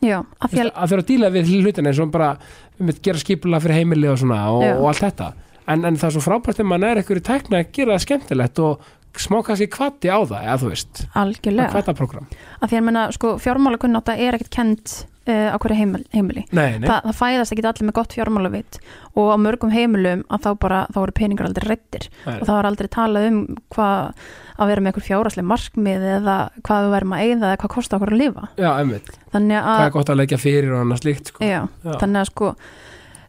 [0.03, 2.33] því að, að, að þeirra að díla við hlutina eins og bara,
[2.81, 5.31] einmitt, gera skipulega fyrir heimili og svona og, og allt þetta.
[5.71, 8.05] En, en það er svo frábært þegar maður er eitthvað í tækna að gera það
[8.07, 8.91] skemmtilegt og
[9.23, 11.03] smá kannski kvati á það, eða þú veist.
[11.21, 11.71] Algjörlega.
[11.75, 12.27] Kvata program,
[12.61, 12.87] af því að
[13.19, 14.95] sko, fjármálakunnáta er ekkert kent
[15.29, 16.43] á hverju heimil, heimili.
[16.51, 18.79] Nei, nei, Þa, það fæðast ekki allir með gott fjármálavit
[19.15, 22.53] og á mörgum heimilum að þá bara þá eru peningar aldrei rættir nei, og þá
[22.57, 23.41] er aldrei talað um
[23.75, 24.25] hvað
[24.63, 27.99] að vera með eitthvað fjáraslega markmið eða hvað við værum að eigða eða hvað kostar
[28.01, 28.49] okkur að lifa.
[28.59, 29.13] Já, einmitt.
[29.33, 31.45] Þannig það að, er gott að leggja fyrir og annað slíkt sko.
[31.47, 31.93] já, Já.
[32.03, 32.51] þannig að sko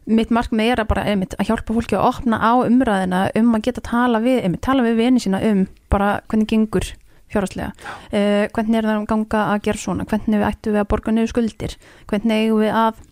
[0.04, 3.62] mitt markmið er að bara einmitt, að hjálpa fólki að opna á umræðina um að
[3.70, 6.90] geta tala við, einmitt, tala við vini sína um bara hvernig gengur
[7.34, 7.72] fjárhagslega,
[8.10, 11.14] uh, hvernig er það að ganga að gera svona, hvernig við ættum við að borga
[11.14, 11.76] niður skuldir,
[12.10, 13.02] hvernig eigum við að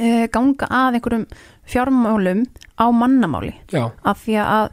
[0.00, 1.26] uh, ganga að einhverjum
[1.70, 2.42] fjármálum
[2.80, 3.54] á mannamáli?
[3.72, 4.66] Já, af því að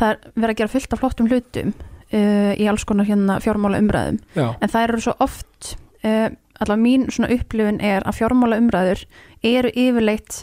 [0.00, 3.82] það er verið að gera fullt af flottum hlutum uh, í alls konar hérna fjármála
[3.84, 9.02] umræðum já, en það eru svo oft allavega mín svona upplifun er að fjármála umræður
[9.44, 10.38] eru yfirleitt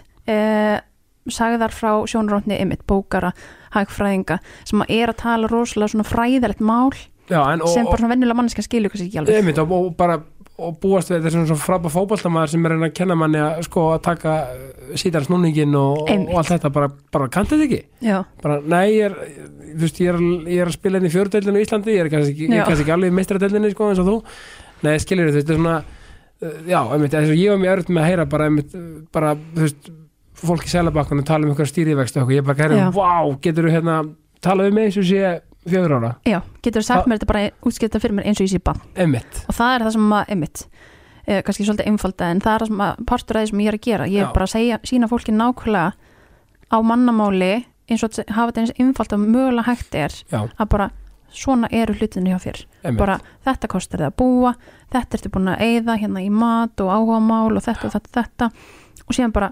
[1.33, 3.33] sagðar frá sjónrótni ymitt, bókara,
[3.75, 6.93] hagfræðinga sem er að tala rosalega svona fræðilegt mál
[7.29, 9.39] já en og, sem bara svona venjulega manneskja skilur kannski ekki alveg.
[9.41, 10.19] Einmitt, og, og bara
[10.57, 13.99] og búast við þetta sem frábæð fótballtamaður sem er að kenna manni að sko að
[14.07, 14.37] taka
[14.97, 17.81] sítar snúningin og, allt þetta bara, bara kantið ekki.
[18.07, 19.17] Já, bara, nei, ég er,
[19.77, 20.17] veist, ég er,
[20.47, 22.87] ég er að spila inn í fjóruðdeldinu í Íslandi, ég er kannski, ég er kannski
[22.87, 24.17] ekki alveg í meistradeldinu, sko, eins og þú.
[24.87, 27.75] Nei, skilur þú veist, þetta er svona uh, já, einmitt, þess að ég var mjög
[27.75, 29.91] örð með að heyra bara, einmitt, uh, bara, þú veist
[30.37, 34.01] fólk í selabakkunum tala um einhverja stýrivext og ég bara gæri, vá, getur þú hérna
[34.45, 35.37] talað um mig og sé
[35.71, 36.11] fjögur ára?
[36.25, 38.59] Já, getur þú sagt Það- mér þetta bara útskipta fyrir mér eins og ég sé
[38.63, 40.67] bann einmitt, og það er það sem að, einmitt.
[41.27, 43.67] Eh, kannski svolítið einfalda en það er það sem að partur af því sem ég
[43.67, 44.05] er að gera.
[44.07, 44.27] Ég Já.
[44.29, 45.93] er bara að segja, sína fólki nákvæmlega
[46.71, 50.89] á mannamáli eins og að hafa þetta eins einfalda mögulega hægt er já, að bara
[51.31, 52.65] svona eru hlutinu hjá þér.
[52.83, 52.97] Einmitt.
[52.99, 54.55] Bara þetta kostar þið að búa
[54.91, 58.51] þetta ertu búin að eyða hérna í mat og áhugamál og þetta og þetta, þetta.
[59.07, 59.51] Og síðan bara,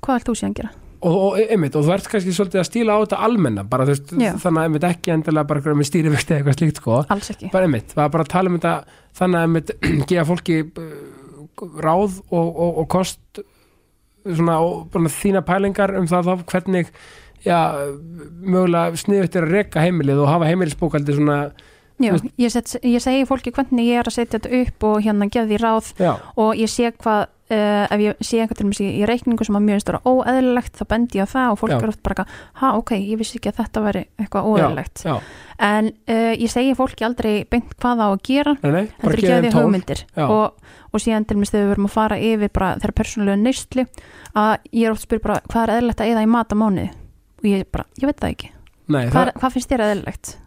[0.00, 0.70] hvað ætlt þú síðan að gera?
[1.00, 4.10] Og, og einmitt, og þú ert kannski svolítið að stíla á þetta almenna, bara veist,
[4.12, 7.48] þannig að einmitt ekki endilega bara með stýrivexti eða eitthvað slíkt, sko.
[7.54, 8.74] Bara einmitt, bara tala um þetta
[9.20, 9.72] þannig að
[10.10, 10.92] gefa fólki uh,
[11.80, 13.42] ráð og, og, og kost
[14.24, 16.92] svona og bara þína pælingar um það þá hvernig
[17.46, 17.58] já,
[18.44, 21.42] mögulega sniðut er að reka heimilið og hafa heimilisbókaldi svona
[22.00, 25.26] Já, ég, set, ég segi fólki hvernig ég er að setja þetta upp og hérna
[25.28, 28.88] því ráð já, og ég sé hvað uh, ef ég sé eitthvað til dæmis í,
[29.00, 31.78] í reikningu sem að mjög stóra óeðlilegt þá bendi ég á það og fólk Já.
[31.78, 32.26] er oft bara
[32.60, 35.04] ha ok, ég vissi ekki að þetta væri eitthvað óeðlilegt.
[35.70, 39.50] en uh, ég segi fólki aldrei beint hvað á að gera nei, nei, þeim því
[39.50, 42.98] tól hugmyndir og, og síðan til dæmis þegar við verum að fara yfir bara þeirra
[43.02, 43.86] persónulega neyslu
[44.38, 46.88] að ég er oft spyr bara hvað er eðlilegt að eða í mat á mánuði?
[47.40, 48.54] Og ég bara, ég veit það ekki
[48.90, 49.84] nei, hvað, það, er, hvað finnst þér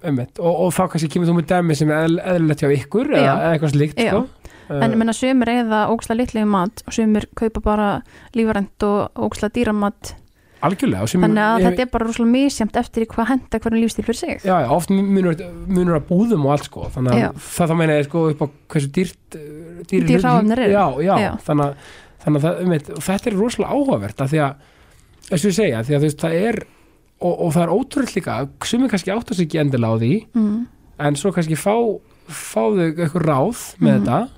[0.03, 3.23] einmitt, og, og þá kannski kemur þú með dæmi sem er eðlilegt hjá ykkur eða,
[3.23, 3.33] Já.
[3.33, 4.11] eða eitthvað slíkt, Já.
[4.13, 4.25] sko.
[4.73, 7.87] En ég menna sumir eða óksla litlega mat og sumir kaupa bara
[8.33, 10.13] lífarend og óksla dýramat
[10.63, 14.05] algjörlega, sem þannig að ég- þetta er bara rosalega misjamt eftir hvað henda hvernig lífstíl
[14.07, 14.37] fyrir sig.
[14.47, 15.35] Já, já, oft munur,
[15.67, 18.47] munur að búðum og allt sko, þannig að það þá meina ég sko upp á
[18.71, 19.37] hversu dýrt
[19.91, 20.23] dýrir Dýr
[21.03, 21.31] já, Já.
[21.43, 21.75] þannig að,
[23.03, 24.55] þetta er rosalega áhugavert að því að,
[25.27, 26.59] þess að ég segja, því að þú veist, það er
[27.21, 30.55] og, og það er ótrúlega líka, sumir kannski átt sig ekki endilega á því, mm.
[31.07, 31.75] en svo kannski fá,
[32.27, 34.05] fá þau eitthvað ráð með Mhm.
[34.05, 34.29] þetta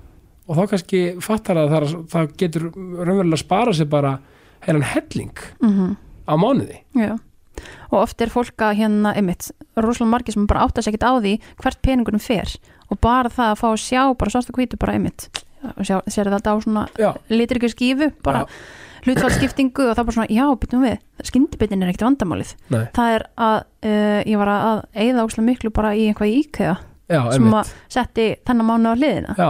[0.47, 4.19] og þá kannski fattar að það, það getur raunverulega að spara sér bara
[4.65, 5.95] heilan helling Mm
[6.25, 6.79] á mánuði.
[6.97, 7.19] Já,
[7.91, 11.13] og oft er fólk að hérna, einmitt, rosalega margir sem bara átta sig ekkert á
[11.21, 12.49] því hvert peningunum fer
[12.89, 15.29] og bara það að fá að sjá, bara sást að hvítu bara einmitt,
[15.85, 18.45] sér þetta á svona Já, ekki skífu, bara
[19.05, 20.97] hlutfallskiptingu og það bara svona, já, byttum við.
[21.29, 22.53] Skyndibittin er ekkert vandamálið.
[22.73, 26.37] Nei, það er að, uh, ég var að eigða óslega miklu bara í einhvað í
[26.43, 26.75] IKEA
[27.13, 29.35] já, sem að setti þennan mánu á hliðina.
[29.37, 29.49] Já,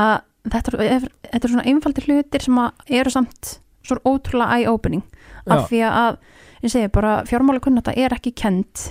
[0.00, 0.14] að
[0.54, 3.56] þetta er, þetta er svona einfaldir hlutir sem að eru samt
[3.86, 5.04] svo ótrúlega eye-opening.
[5.40, 6.20] Já, af því að
[6.60, 8.90] ég segi bara fjármála kunnata er ekki kent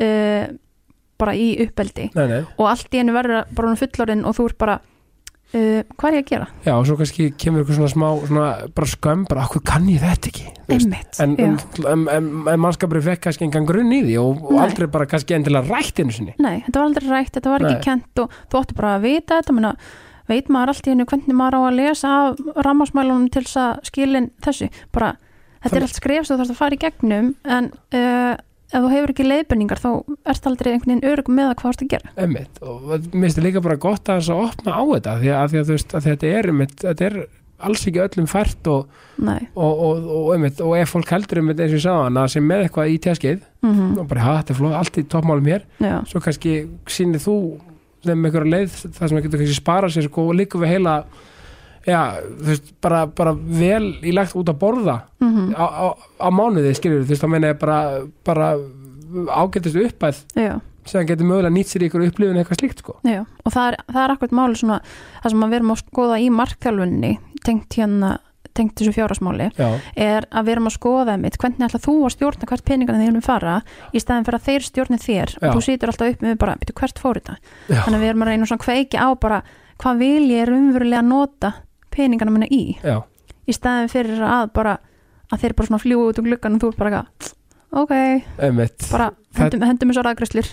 [0.00, 0.46] uh,
[1.22, 2.08] bara í uppeldi.
[2.16, 2.40] Nei, nei.
[2.56, 4.78] Og allt í einu verður bara fullorinn og þú ert bara
[5.54, 6.46] uh, hvað er ég að gera?
[6.66, 8.46] Já, og svo kannski kemur eitthvað svona smá svona
[8.76, 10.46] bara skömm, bara okkur kann ég þetta ekki.
[10.72, 14.60] Einmitt, en, en, en, en, en mannskapurinn fekk kannski engan grunn í því og, og
[14.62, 17.74] aldrei bara kannski endilega rætt einu sinni Nei, þetta var aldrei rætt, þetta var ekki
[17.76, 17.82] Nei.
[17.84, 19.72] kent og þú átti bara að vita þetta menna,
[20.32, 23.82] veit maður allt í einu hvernig maður á að lesa af rammásmælunum til þess að
[23.90, 27.28] skilin þessu, bara þetta Þannig- er allt skref sem þú þarfst að fara í gegnum
[27.58, 28.32] en uh,
[28.72, 29.90] ef þú hefur ekki leiðbenningar þá
[30.32, 32.12] ert aldrei einhvern veginn örugum með að hvað þú ert að gera.
[32.16, 35.32] Einmitt, og mér finnst það líka bara gott að þess að opna á þetta því
[35.36, 37.18] að, því að, veist, að þetta er einmitt, þetta er
[37.62, 41.84] alls ekki öllum fært og, og, og, og, ef fólk heldur einmitt eins og ég
[41.84, 44.98] sagði hann að sem með eitthvað í tjaskeið mm og bara, ha, þetta flóð, allt
[44.98, 45.66] í toppmálum hér.
[45.78, 46.54] Já, svo kannski
[46.90, 47.36] sýnir þú
[48.02, 50.96] þeim einhverja leið það sem að getur kannski spara sér sko, og líka við heila
[51.86, 55.86] já, þú veist, bara, bara vel í lagt út að borða mm á, á,
[56.22, 57.78] á mánuði skilur þú veist, þá meina ég bara,
[58.26, 58.52] bara
[59.28, 60.60] ágætist uppæð já.
[60.86, 62.98] sem getur mögulega nýtt sér í ykkur upplifun eitthvað slíkt sko.
[63.06, 64.82] Já, og það er, það er akkurat máli svona
[65.22, 67.12] það sem að erum að skoða í markþjálfunni
[67.46, 68.12] tengt hérna,
[68.52, 72.14] tengt þessu fjárasmáli já, er að við erum að skoða mitt, hvernig ætla þú að
[72.16, 73.56] stjórna hvert peningarna þeir eru fara
[73.92, 75.48] í staðin fyrir að þeir stjórni þér Já.
[75.48, 77.36] og þú situr alltaf upp með bara, veitu, hvert fór þetta?
[77.72, 79.42] Þannig að við erum að reyna svona að kveiki á bara
[79.82, 81.52] hvað vil ég raunverulega nota
[81.92, 82.76] peningarna minna í.
[82.82, 83.00] Já,
[83.46, 84.78] í staðin fyrir að bara
[85.32, 87.32] að þeir bara svona fljúa út um gluggan og þú er bara eitthvað
[87.72, 87.92] ok,
[88.44, 89.06] einmitt, bara
[89.38, 90.48] hendum, hendum þessu ræðgræslur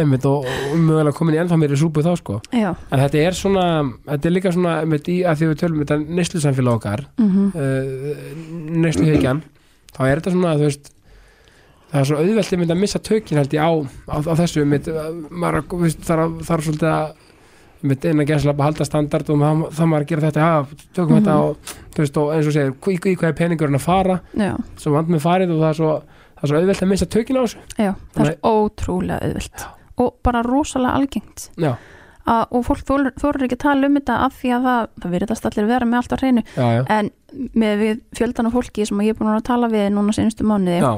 [0.00, 2.40] einmitt og, mögulega komin í ennþá meiri súpu þá sko.
[2.50, 3.66] Já, en þetta er svona,
[4.08, 7.06] þetta er líka svona einmitt í að því við tölum um þetta neyslu samfélag okkar
[7.22, 8.26] mm uh,
[8.82, 9.44] neyslu hyggjan
[9.94, 10.90] þá er þetta svona, þú veist
[11.92, 13.70] það er svo auðvelt einmitt að missa tökin held ég á,
[14.10, 14.90] á, á þessu einmitt,
[15.30, 17.14] maður þú veist, þarf, þarf svolítið að
[17.82, 21.24] einmitt eina gæsla að halda standard og það, maður að gera þetta, ja, tökum Mhm.
[21.24, 21.56] þetta og,
[21.94, 24.20] þú veist, og eins og segir, í, í hvað er peningurinn að fara?
[24.36, 25.90] Já, svo vand með farið og það er svo
[26.36, 27.58] það er svo auðvelt að missa tökin á þessu.
[27.78, 29.66] Já, það er ótrúlega auðvelt.
[29.98, 31.50] Og bara rosalega algengt.
[31.56, 31.70] Já,
[32.26, 32.82] að, og fólk
[33.16, 35.96] þorir ekki að tala um þetta af því að það, það virðast allir vera með
[36.02, 36.42] allt á hreinu.
[36.56, 37.10] Já, já, en
[37.56, 40.80] með við fjöldan af fólki sem ég er búin að tala við núna senstu mánuði
[40.80, 40.92] já,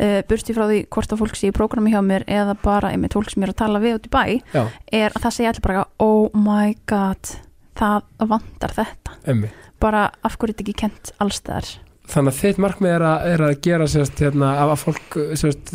[0.00, 3.16] uh, bursti frá því hvort að fólk sé í prógrami hjá mér eða bara einmitt
[3.16, 4.24] fólk sem er að tala við út í bæ
[4.54, 7.36] já, er að það segja allir bara oh my god,
[7.76, 9.20] það vantar þetta.
[9.26, 11.68] Emmi bara af hverju þetta ekki kent allstæðar
[12.06, 15.72] þannig að þitt markmið er að, er að gera sérst, hérna, að fólk sérst,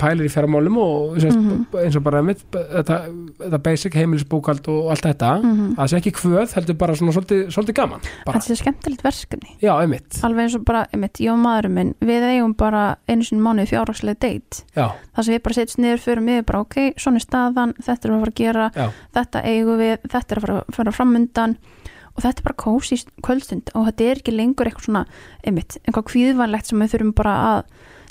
[0.00, 1.66] pælir í fjármálum og sérst, Mhm.
[1.84, 2.98] eins og bara mitt, þetta,
[3.38, 5.70] þetta basic heimilisbókald og allt þetta mm -hmm.
[5.74, 8.38] að það sé ekki kvöð, heldur bara svona svolítið, svolítið gaman bara.
[8.38, 11.94] þetta er skemmtilegt verkefni já, einmitt, alveg eins og bara, einmitt, ég og maðurinn minn
[12.00, 16.00] við eigum bara einu sinni mánuði fjárhagslega date já, það sem við bara setjum niður
[16.00, 19.78] fyrir mig bara ok, svona staðan, þetta er að fara að gera já, þetta eigum
[19.78, 21.56] við, þetta er að fara, fara framundan
[22.14, 25.04] og þetta er bara kósi kvöldstund og þetta er ekki lengur eitthvað svona
[25.44, 27.60] einmitt, eitthvað kvíðvænlegt sem við þurfum bara að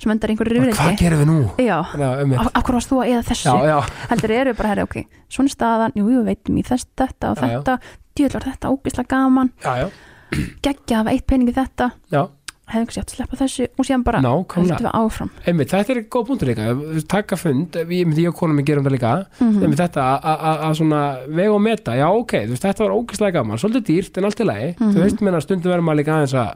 [0.04, 1.36] sem endar einhverju Bara, hvað gerum við nú?
[1.64, 3.47] já, af, hverju varst þú að eða þessu?
[3.47, 3.78] Já, já,
[4.12, 4.97] heldur eru bara, herri, ok,
[5.32, 7.78] svona staðan jú, jú, veitum í þess, þetta og Já, þetta.
[8.14, 9.49] Djúðlar þetta ógislega gaman.
[10.66, 11.88] Geggja að hafa eitt pening í þetta.
[12.14, 12.22] Já,
[12.74, 15.30] hefði ekki sér að sleppa þessu og síðan bara höldum við áfram.
[15.47, 16.67] Einmitt, þetta er góð punktur líka.
[17.13, 19.13] Taka fund, ég myndi ég og konum við gerum það líka.
[19.39, 22.97] Mm einmitt þetta að- að að svona vega og meta, já ok, veist, þetta var
[22.97, 23.57] ógeðslega gaman.
[23.61, 24.93] Svolítið dýrt en allt í lagi, Mhm.
[24.93, 26.53] þú veist, menna stundum verður maður líka aðeins að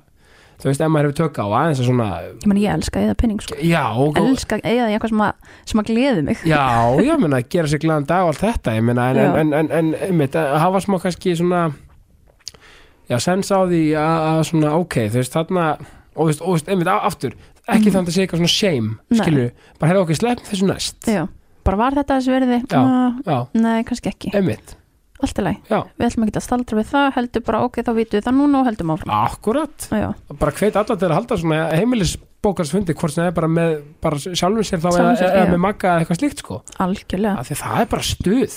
[0.57, 2.07] þú veist, ef maður hefur tök á aðeins að svona
[2.41, 3.55] ég meni ég elska eða pening sko.
[3.61, 5.33] já, og, elska eða eitthvað sem að,
[5.65, 6.37] sem að gleði mig.
[6.43, 9.53] Já, já, menna, gera sér glæðan dag og allt þetta, ég menna, en, en, en,
[9.53, 11.73] en, en einmitt, að hafa smá kannski svona
[13.09, 15.67] já, sens á því að, að svona, ok, þú veist, þarna
[16.17, 17.35] og þú veist, einmitt, aftur
[17.67, 17.93] ekki Mhm.
[17.93, 18.89] þannig að segja eitthvað svona shame,
[19.21, 20.99] skilur bara hefur okkur slepp þessu næst.
[21.07, 21.27] Já,
[21.63, 22.81] bara var þetta þessi verði Já.
[23.27, 24.75] Já, nei, kannski ekki, einmitt,
[25.21, 25.57] allt lagi.
[25.69, 28.37] Já, við ætlum ekki að staldra við það, heldur bara ok, þá vitum við það
[28.39, 29.13] núna og heldum áfram.
[29.27, 29.87] Akkurat.
[29.91, 31.71] Já, bara hveit alla til að halda svona
[32.47, 33.73] heimilisbókarsfundi hvort sem það er bara með
[34.03, 36.59] bara sjálfum sér þá eða, eða með magga eða eitthvað slíkt sko.
[36.83, 37.41] Algjörlega.
[37.41, 38.55] Af því það er bara stuð.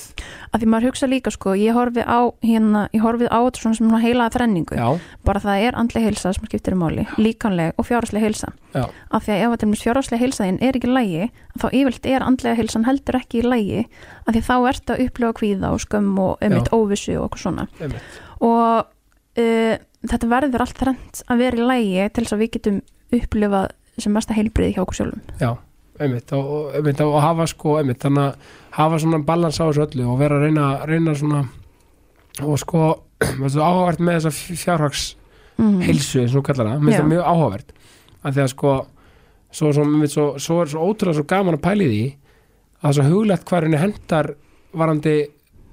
[0.51, 3.79] Að því maður hugsa líka sko, ég horfi á hérna, ég horfi á þetta svona
[3.79, 4.79] sem heila þrenningu.
[4.79, 4.89] Já,
[5.27, 8.53] bara það er andleg heilsa sem skiptir um máli, líkanleg og fjárhagsleg heilsa.
[8.75, 11.29] Já, af því að ef að fjárhagsleg heilsa þín er ekki í lægi
[11.59, 13.85] þá yfirlt er andlega heilsan heldur ekki í lægi
[14.27, 17.67] af því þá ertu að upplifa kvíða og skömm og einmitt óvissu og eitthvað svona.
[17.81, 18.21] Einmitt.
[18.47, 19.75] Og uh,
[20.07, 22.81] þetta verður allt þrennt að vera í lægi til þess að við getum
[23.11, 23.73] upplifað
[24.05, 25.23] sem mesta heilbriði hjá okkur sjálfum.
[25.41, 25.51] Já,
[26.01, 29.85] einmitt og, og, einmitt, og hafa sko, einmitt þannig að hafa svona balans á þessu
[29.87, 31.43] öllu og vera að reyna, reyna svona
[32.47, 32.87] og sko,
[33.69, 35.05] áhugavert með þessa fjárhags
[35.59, 35.77] mm.
[35.85, 37.01] heilsu eins og kallar það, Já.
[37.01, 37.77] það mjög áhugavert.
[38.21, 38.75] Af því að sko
[39.51, 39.85] svo, svo,
[40.15, 43.49] svo, svo er svo ótrúlega svo gaman að pæli því að það er svo huglegt
[43.49, 44.31] hvað henni hendar
[44.81, 45.17] varandi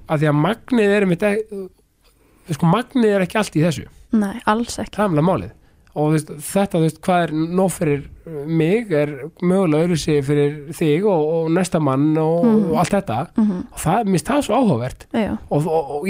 [0.08, 3.86] að því að magnið er einmitt e- sko magnið er ekki allt í þessu.
[4.16, 4.96] Nei, alls ekki.
[4.96, 5.54] Það er alveg málið
[5.96, 8.02] og veist, þetta, veist, hvað er nóg fyrir
[8.46, 9.10] mig er
[9.40, 12.66] mögulega öðruðsi fyrir þig og, og næsta mann og, Mhm.
[12.70, 13.16] og allt þetta.
[13.38, 15.06] Mm og það, mér finnst það svo áhugavert.
[15.16, 16.08] Já, og, og,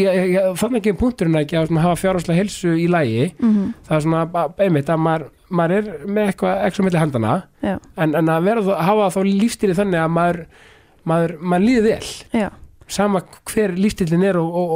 [0.59, 4.24] fann ekki punkturinn ekki að hafa fjárhagslega heilsu í lægi mm það er svona,
[4.59, 9.11] einmitt að maður, maður er með eitthvað ekstra milli handana en, en að vera hafa
[9.14, 10.43] þá lífstíli þannig að maður,
[11.09, 12.12] maður, maður líði vel.
[12.43, 12.49] Já,
[12.89, 14.70] sama hver lífstílin er og, og,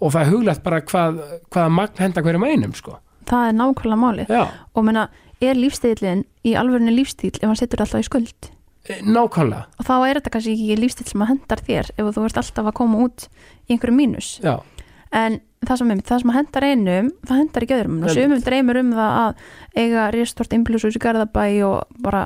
[0.00, 1.20] og, það er huglegt bara hvað,
[1.50, 2.96] hvaða magn henda hverjum einum sko.
[3.30, 4.32] Það er nákvæmlega málið.
[4.32, 4.42] Já,
[4.74, 5.08] og menna,
[5.40, 8.50] er lífstílinn í alvörinu lífstíl ef hann setur alltaf í skuld?
[8.88, 9.66] E, nákvæmlega.
[9.78, 12.70] Og þá er þetta kannski ekki lífstíl sem að hendar þér ef þú ert alltaf
[12.70, 13.28] að koma út
[13.68, 14.32] í einhverju mínus.
[14.44, 14.58] Já,
[15.16, 18.00] en það sem, það sem hendar einum það hendar ekki öðrum.
[18.04, 19.44] Og sumum dreymir um það að
[19.82, 22.24] eiga ristort innblúsus í Garðabæ og bara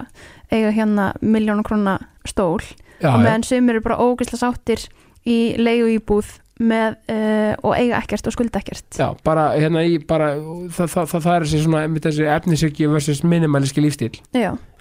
[0.53, 1.99] eiga hérna miljónu krona
[2.29, 2.63] stól.
[3.01, 4.87] Já, og meðan sumir eru bara ógeðslega sáttir
[5.27, 6.31] í leigu íbúð
[6.63, 8.87] með, uh, og eiga ekkert og skulda ekkert.
[8.95, 10.33] Já, bara hérna í bara,
[10.71, 14.13] það, það, það, það er þessi svona þessi efnisöki versus minimaliski lífstíl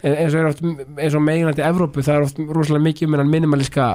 [0.04, 0.62] En- eins og oft,
[1.00, 3.88] eins og meginandi Evrópu það er oft rosalega mikið um minimaliska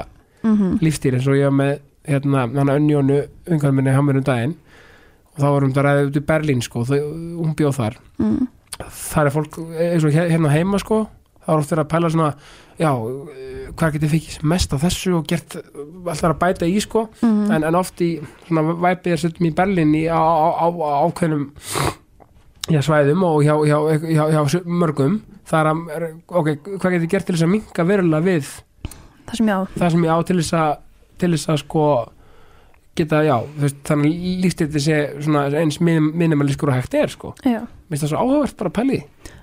[0.42, 3.20] mm lífstíl eins og ég var með hérna, hann Önjónu,
[3.50, 4.54] ungarn minni hann um daginn.
[5.34, 7.96] Og þá varum við að ræða út í Berlín sko, hún bjóð þar.
[8.18, 8.46] Mm,
[8.90, 11.04] þar er fólk eins og hér- hérna heima sko
[11.44, 12.34] það er oft verið að pæla svona
[12.78, 12.90] já,
[13.78, 17.06] hvað getur fikið mest á þessu og gert alltaf að bæta í sko.
[17.22, 18.10] Mm, en, en oft í
[18.48, 20.68] svona væpið er svolítið í Berlín í, á, á, á,
[21.08, 21.48] ákveðnum
[22.68, 25.20] hjá svæðum og hjá, hjá, hjá, hjá, mörgum.
[25.48, 28.50] Þar að, er- ok, hvað getur gert til þess að minka verulega við?
[29.28, 29.60] Það sem ég á.
[29.78, 30.72] Það sem ég á til þess að
[31.18, 31.84] til þess að sko
[32.98, 37.30] geta, já, veist, þannig að lífstildi sé svona eins minim, minimalískur og hægt er sko,
[37.46, 37.60] Já.
[37.88, 38.98] minnst það svo áhugavert bara að pæli.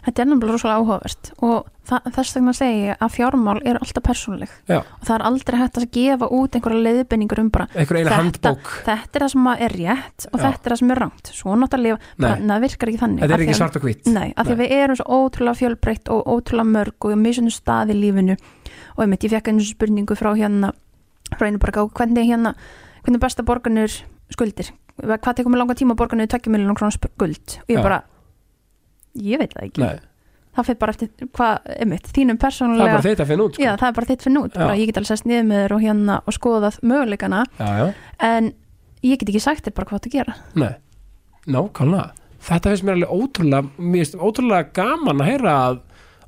[0.06, 1.70] Þetta er nefnilega rosalega áhugavert og
[2.16, 4.52] þess vegna segi ég að fjármál eru alltaf persónuleg.
[4.70, 4.78] Já.
[4.82, 8.54] og það er aldrei hægt að gefa út einhverja leiðbenningur um bara Þetta-
[8.86, 10.44] þetta er það sem er rétt og Já.
[10.46, 11.32] þetta er það sem er rangt.
[11.34, 13.20] Svo náttúrulega, það virkar ekki þannig.
[13.26, 14.06] Þetta er ekki svart og hvít.
[14.14, 18.00] Nei, af því við erum svo ótrúlega fjölbreytt og ótrúlega mörg og misjöndu stað í
[18.00, 18.38] lífinu.
[18.98, 20.72] Og einmitt, ég fekk einu spurningu frá hérna
[21.36, 22.54] frá einu bara, hvernig hérna
[23.04, 23.90] hvernig besta borganur
[24.30, 24.70] skuldir?
[25.02, 28.04] Hvað tekur mig langa tíma að borganur 2 miljonar krónar skuld og ég bara
[29.22, 30.00] ég veit það ekki, Nei,
[30.56, 33.56] það fyrir bara eftir hvað, einmitt, þínum það er persónulega bara þetta að finna út
[33.58, 33.64] sko.
[33.66, 35.76] Já, það er bara þitt fyrir nút, bara ég get alveg sest niður með þér
[35.76, 37.42] og hérna og skoðað möguleikana.
[37.60, 37.88] Já, já,
[38.30, 38.52] en
[39.06, 40.38] ég get ekki sagt þér bara hvað þú gera.
[40.56, 40.74] Nei,
[41.46, 42.08] nákvæmlega.
[42.46, 45.80] Þetta finnst mér alveg ótrúlega mér finnst ótrúlega gaman að heyra að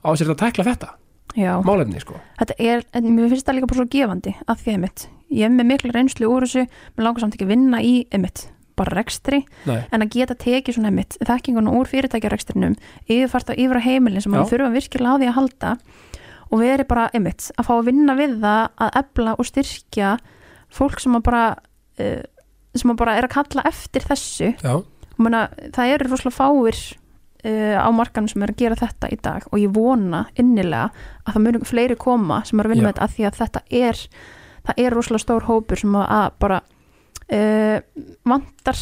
[0.01, 0.89] á sér að tækla þetta,
[1.37, 2.17] Já, málefni sko.
[2.39, 5.53] Þetta er, en mér finnst það líka bara svo gefandi að því einmitt, ég er
[5.53, 6.63] með miklu reynslu úr þessu,
[6.97, 10.77] mér langar samt ekki að vinna í einmitt, bara rekstri nei, en að geta tekið
[10.77, 15.19] svona einmitt þekkingun úr fyrirtækjarekstrinum yfirfært á yfir á heimilin sem við þurfum virkilega á
[15.19, 15.73] því að halda
[16.47, 20.13] og erum bara einmitt að fá að vinna við það að ebla og styrkja
[20.77, 22.23] fólk sem að bara uh,
[22.77, 24.53] sem að bara er að kalla eftir þessu.
[25.17, 29.47] Menna, það eru rosalega fáir uh, á markanum sem er að gera þetta í dag
[29.49, 30.91] og ég vona innilega
[31.25, 32.87] að það munu fleiri koma sem er að vinna Já.
[32.87, 34.03] með þetta af því að þetta er
[34.67, 36.61] það er rosalega stór hópur sem að, að bara
[37.33, 37.77] uh,
[38.27, 38.81] vantar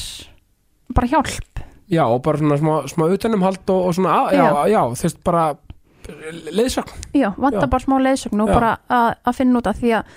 [0.95, 1.63] bara hjálp.
[1.91, 5.21] Já og bara svona smá, smá utanumhald og, og svona, að, já, já, þú veist
[5.25, 5.45] bara
[6.53, 7.71] leiðsögn, já, vantar Já.
[7.71, 8.53] bara smá leiðsögn og Já.
[8.53, 10.11] bara að, að finna út af því að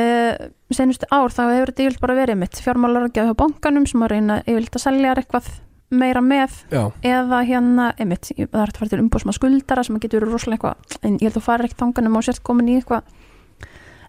[0.00, 4.12] uh, senustu ár þá hefur þetta yfirleitt bara verið mitt fjármálar hjá bankanum sem að
[4.14, 5.50] reyna yfirleitt að selja eitthvað
[5.94, 10.24] meira með já, eða hérna, einmitt, það er að fara til umbúðsma skuldara sem getur
[10.24, 12.80] verið rosalega eitthvað en ég held að þú farir ekki þanganum og sért komin í
[12.80, 13.06] eitthvað.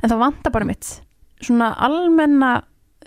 [0.02, 0.90] En það vantar bara mitt
[1.46, 2.52] svona almenna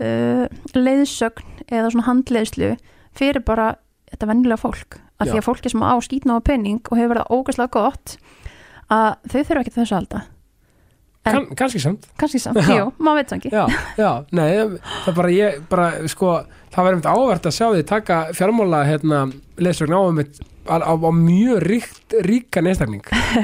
[0.01, 0.45] uh,
[0.77, 2.75] leiðsögn eða svona handleiðslu
[3.17, 3.75] fyrir bara
[4.11, 4.99] þetta vennilega fólk.
[5.21, 5.33] Að Já.
[5.33, 8.17] því að fólki sem á skýtna á penning og hefur verið ógæslega gott
[8.91, 10.23] að þau þurfa ekki þessu að halda.
[11.21, 12.07] Kann, kannski samt.
[12.17, 12.79] Kannski samt, Já.
[12.79, 13.51] jú, maður veit það ekki.
[13.53, 16.31] Já, já, nei, það bara ég bara, sko,
[16.73, 19.21] það verður einmitt ávert að sjá því taka fjármála, hérna
[19.61, 20.01] leiðsögn á
[20.65, 22.17] á, á, á mjög ríkt,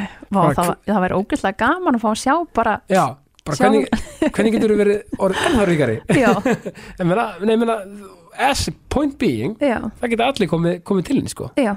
[0.32, 3.04] Vá, bara það, það væri ógæslega gaman að fá að sjá bara já,
[3.46, 3.88] bara hvernig,
[4.34, 6.30] hvernig getur þú verið orðið ennþá ríkari já,
[7.00, 7.76] en meina, nei, meina,
[8.48, 9.78] as point being já.
[10.00, 11.50] það geta allir komið, komið til henni, sko.
[11.60, 11.74] Já,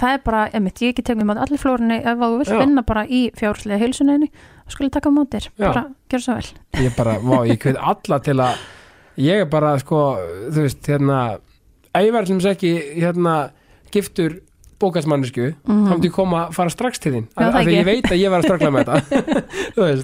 [0.00, 3.06] það er bara, emitt, ég get tekið með allir flórunni ef þú vilt vinna bara
[3.06, 6.52] í fjárhúslega heilsunni þá skulle taka mótir, bara gjör svo vel.
[6.80, 8.62] Ég bara, vá, ég hveit alla til að
[9.20, 10.04] ég er bara, sko,
[10.48, 11.18] þú veist, hérna
[11.92, 13.36] þess ekki, hérna
[13.92, 14.40] giftur
[14.82, 15.84] bókasmannisku Mhm.
[15.86, 17.26] þá myndi ég koma að fara strax til þín.
[17.36, 19.42] Af því ég veit að ég var að ströggla með þetta.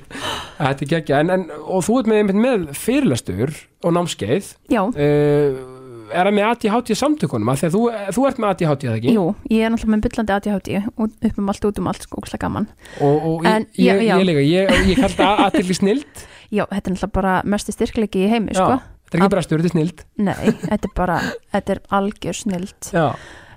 [0.59, 3.53] Þetta er geggja en, en, og þú ert með, með fyrirlestur
[3.87, 4.53] og námskeið.
[4.73, 5.77] Já, uh,
[6.09, 7.51] er það með ADHD samtökunum?
[7.53, 7.83] Að þú,
[8.17, 9.15] þú ert með ADHD eða ekki?
[9.15, 12.43] Jú, ég er náttúrulega með byllandi ADHD og upp um allt, út um allt, skókslega
[12.47, 12.69] gaman.
[13.01, 16.25] Og, og En, ég, ég, ég líka ég, ég kallt það aðtilli snild.
[16.49, 18.79] Já, þetta er náttúrulega bara mesti styrkleiki í heimi, sko.
[19.09, 20.01] Þetta er ekki þetta er snild.
[20.21, 21.19] Nei, þetta er bara,
[21.55, 22.91] þetta er algjör snild.
[22.93, 23.07] Já,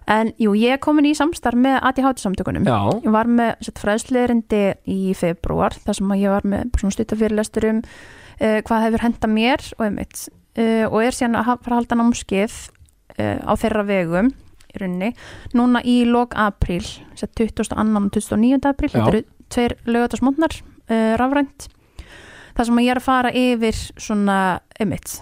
[0.09, 4.63] En jú, ég er komin í samstarf með ADHD samtökunum já, Ég var með fræðsleirindi
[4.89, 7.81] í februar þar sem ég var með stutafyrirlestur um
[8.41, 10.23] uh, hvað hefur henda mér og einmitt
[10.57, 12.57] uh, og er síðan að fara að halda námskeið
[13.19, 14.31] uh, á þeirra vegum
[14.71, 15.11] í rauninni,
[15.57, 16.85] núna í lok apríl,
[17.19, 17.75] sett 22.
[17.75, 18.61] og 29.
[18.69, 21.67] apríl, þetta eru tveir lögatarsmótnar uh, rafrænt
[22.55, 24.37] þar sem ég er að fara yfir svona
[24.79, 25.19] einmitt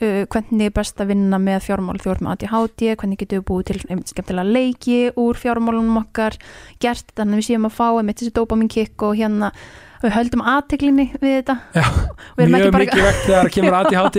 [0.00, 1.96] uh, hvernig er best að vinna með fjármál?
[2.02, 6.38] Þú ert með ADHD, hvernig getum við búið til einmitt skemmtilega leiki úr fjármálunum okkar
[6.82, 9.52] gert þannig að við séum að fá einmitt þessi dopamin kick og hérna
[10.04, 11.54] við höldum aðteklinni við þetta.
[11.72, 11.84] Já,
[12.36, 14.18] mjög bara- mikið vekt þegar kemur ADHD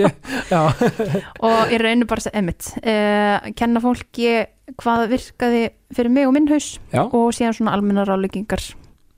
[1.46, 4.32] og ég reynir bara að einmitt uh, kenna fólki
[4.82, 5.62] hvað virkaði
[5.94, 8.64] fyrir mig og minn haus já, og síðan svona almennar ráleggingar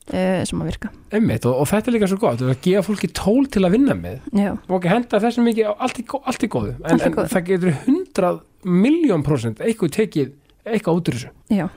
[0.09, 0.91] sem að virka.
[1.15, 3.97] Einmitt og, og þetta er líka svo gott, að gefa fólki tól til að vinna
[3.99, 4.21] með.
[4.33, 6.77] Já, og ekki henda þessu mikið allt í, allt í góðu.
[6.85, 10.33] En, en það getur hundrað miljón prósent eitthvað tekið
[10.69, 11.35] eitthvað út úr þessu.
[11.53, 11.69] Já.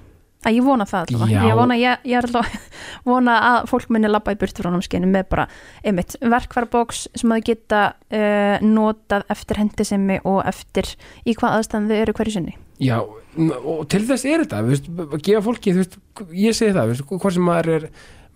[0.42, 1.42] Að ég vona það Já.
[1.46, 2.60] ég vona, ég, ég er allavega
[3.12, 5.46] vona að fólk minni labba í burtu frá námskeinu með bara,
[5.86, 10.90] einmitt, verkfærabóks sem að geta uh, notað eftir hendisemi og eftir
[11.30, 12.56] í hvað aðstæðan þau eru hverju sinni.
[12.82, 16.00] Já, og til þess er þetta að gefa fólki, veist,
[16.34, 17.88] ég segi það hvað sem maður er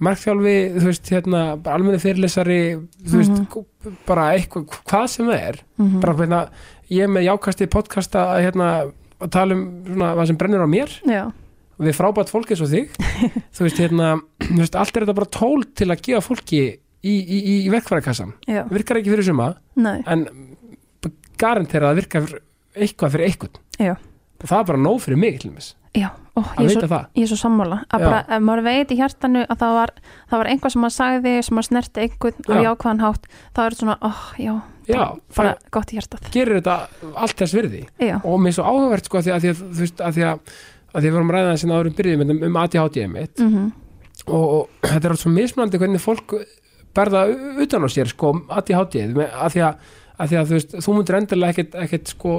[0.03, 1.41] markþjálfi þú veist, hérna,
[1.71, 2.59] almenni fyrirlesari
[3.05, 3.95] þú veist, Mhm.
[4.07, 6.49] bara eitthvað hvað sem það er, mm bara hérna
[6.91, 8.91] ég er með jákasti podcasta hérna,
[9.21, 10.89] að tala um svona, hvað sem brennur á mér.
[11.07, 11.31] Já,
[11.79, 12.89] við frábært fólk eins og þig.
[13.55, 16.75] Þú veist, hérna, þú veist, allt er þetta bara tól til að gefa fólki í,
[17.03, 18.33] í, í, í verkfærakassan,
[18.69, 20.27] virkar ekki fyrir suma nei, en
[21.37, 22.21] garantera að virka
[22.75, 26.41] eitthvað fyrir eitthvað já, og það er bara nóg fyrir mig til þess já Ó,
[26.43, 27.03] að veita svo, það.
[27.15, 27.77] ég er svo sammála.
[27.87, 28.05] Að Já.
[28.09, 29.91] bara, ef maður veit í hjartanu að það var,
[30.31, 32.63] það var einhvað sem maður sagði sem maður snerti einhvern á Já.
[32.65, 34.11] jákvæðan hátt þá er þetta svona, ó,
[34.43, 34.53] já,
[34.85, 35.03] Já,
[35.37, 36.27] bara það gott í hjartað.
[36.35, 36.75] gerir þetta
[37.23, 37.81] allt þess virði.
[38.03, 40.35] Já, og mér er svo áhugavert sko að því að, þú veist, að, því að,
[40.35, 43.65] að því að við vorum ræðað sinna árum byrjuðum um, um ADHD mitt mhm,
[44.27, 46.35] og, og þetta er allt svo mismunandi hvernig fólk
[46.95, 47.23] berða
[47.63, 50.93] utan á sér sko ADHD með- að því að, að, því að þú, veist, þú
[50.99, 52.35] myndir endilega ekkit, ekkit sko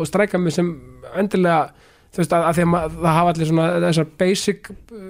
[2.17, 5.03] þú veist að, að því að það hafa allir svona þessar basic uh,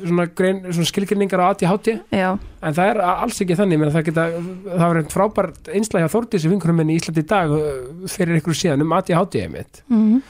[0.00, 4.26] svona, grein, svona skilgrinningar á ADHD já, en það er alls ekki þannig það geta,
[4.68, 7.72] það var einn frábært einslæg á Þórdísi vinkurum minni í Íslandi í dag uh,
[8.12, 10.20] fyrir ykkur síðan um ADHD mitt mhm,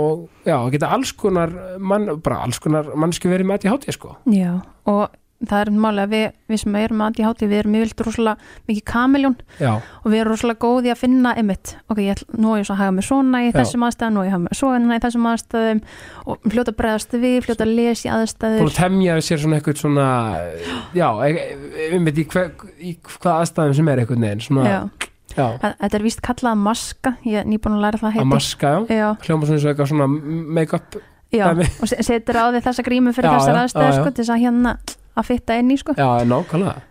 [0.00, 4.14] og já, það geta alls konar mann, bara alls konar mannsku verið með ADHD sko.
[4.30, 4.60] Já
[4.90, 5.10] og
[5.48, 8.84] það er máli að við, við sem erum að hátti við erum yfirlt rosalega mikið
[8.90, 12.66] kamiljón og við erum rosalega góði að finna einmitt, ok, ég, ætla- nú er ég
[12.68, 14.98] svo að haga mig svona í þessum aðstæðum, nú er ég að haga mig svona
[14.98, 15.80] í þessum aðstæðum
[16.26, 18.66] og fljóta að bregðast við, fljóta að lesa í aðstæður.
[18.68, 20.08] Að temja sér svona eitthvað svona
[21.00, 21.08] já,
[21.96, 24.80] um veit í, hver, í hvað aðstæðum sem er eitthvað neginn svona, já.
[25.38, 25.46] já,
[25.80, 29.48] þetta er víst kallað maska ég er nýbúin að læra það að maska já, hljóma
[29.48, 30.08] svona eins og eitthvað svona
[30.60, 31.00] make-up
[31.32, 33.92] já, og se- setur á því þessa grímu fyrir Já, þessar já.
[34.00, 34.72] sko, til þess að hérna
[35.18, 35.96] að fitta inn í sko.
[35.98, 36.86] já, nákvæmlega.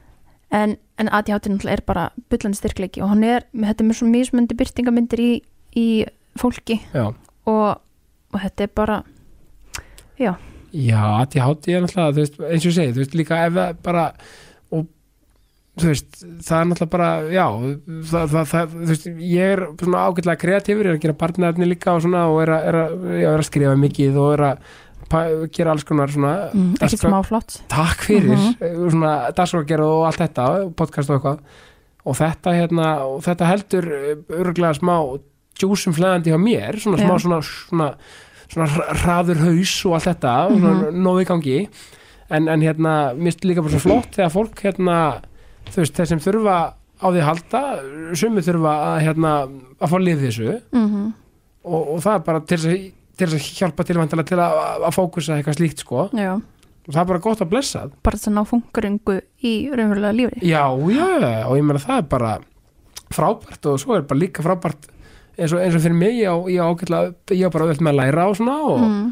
[0.50, 4.10] En, en ADHD náttúrulega er bara bullandi styrkleiki og hann er, þetta er með svo
[4.10, 5.32] mismundi byrtingamyndir í,
[5.78, 5.88] í
[6.40, 7.12] fólki já,
[7.46, 7.68] og,
[8.34, 9.02] og þetta er bara
[10.18, 10.34] já,
[10.74, 14.08] já ADHD er náttúrulega, þú veist, eins og segi þú veist, líka ef það bara
[14.74, 14.90] og
[15.80, 17.46] þú veist, það er náttúrulega bara já,
[18.10, 21.70] það, það, það þú veist, ég er svona ágætlega kreatífur ég er að gera barnaefni
[21.70, 24.48] líka og svona og er að, er að, já, er að skrifa mikið og er
[24.50, 24.70] að
[25.56, 27.58] gera alls konar svona mm, ekkert smá flott.
[27.72, 28.56] Takk fyrir Mhm.
[28.62, 31.40] uh svona dagskrárgerð og allt þetta podcast og eitthvað.
[32.06, 33.86] Og þetta hérna, og þetta heldur
[34.30, 34.96] örgulega smá
[35.60, 37.90] djúsum flæðandi hjá mér, svona smá svona, svona,
[38.48, 38.68] svona
[39.04, 40.60] hraður haus og allt þetta, -hmm.
[40.60, 41.70] svona nóði gangi.
[42.30, 45.22] En, en hérna, mér finnst líka bara svo flott þegar fólk hérna
[45.70, 47.62] þú veist, þeir sem þurfa á því halda
[48.14, 49.32] sumi þurfa að hérna
[49.82, 50.62] að fá lið þessu.
[50.72, 51.14] Mm
[51.64, 52.86] og, og það er bara til þess að
[53.20, 57.02] til að hjálpa til, væntanlega til að, að fókusa eitthvað slíkt sko, já, og það
[57.04, 60.46] er bara gott að blessa bara þess að ná funkuringu í raunverulega lífi.
[60.48, 60.64] Já,
[60.94, 61.10] já,
[61.46, 62.32] og ég meina það er bara
[63.14, 64.90] frábært og svo er bara líka frábært
[65.40, 68.28] eins og, eins og fyrir mig ég á, ég á, bara auðvitað með að læra
[68.30, 69.08] og svona og mm,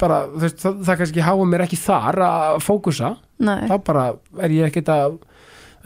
[0.00, 3.60] bara, veist, það, það kannski háa mér ekki þar að fókusa, nei.
[3.70, 4.04] Þá bara
[4.44, 5.18] er ég ekkert að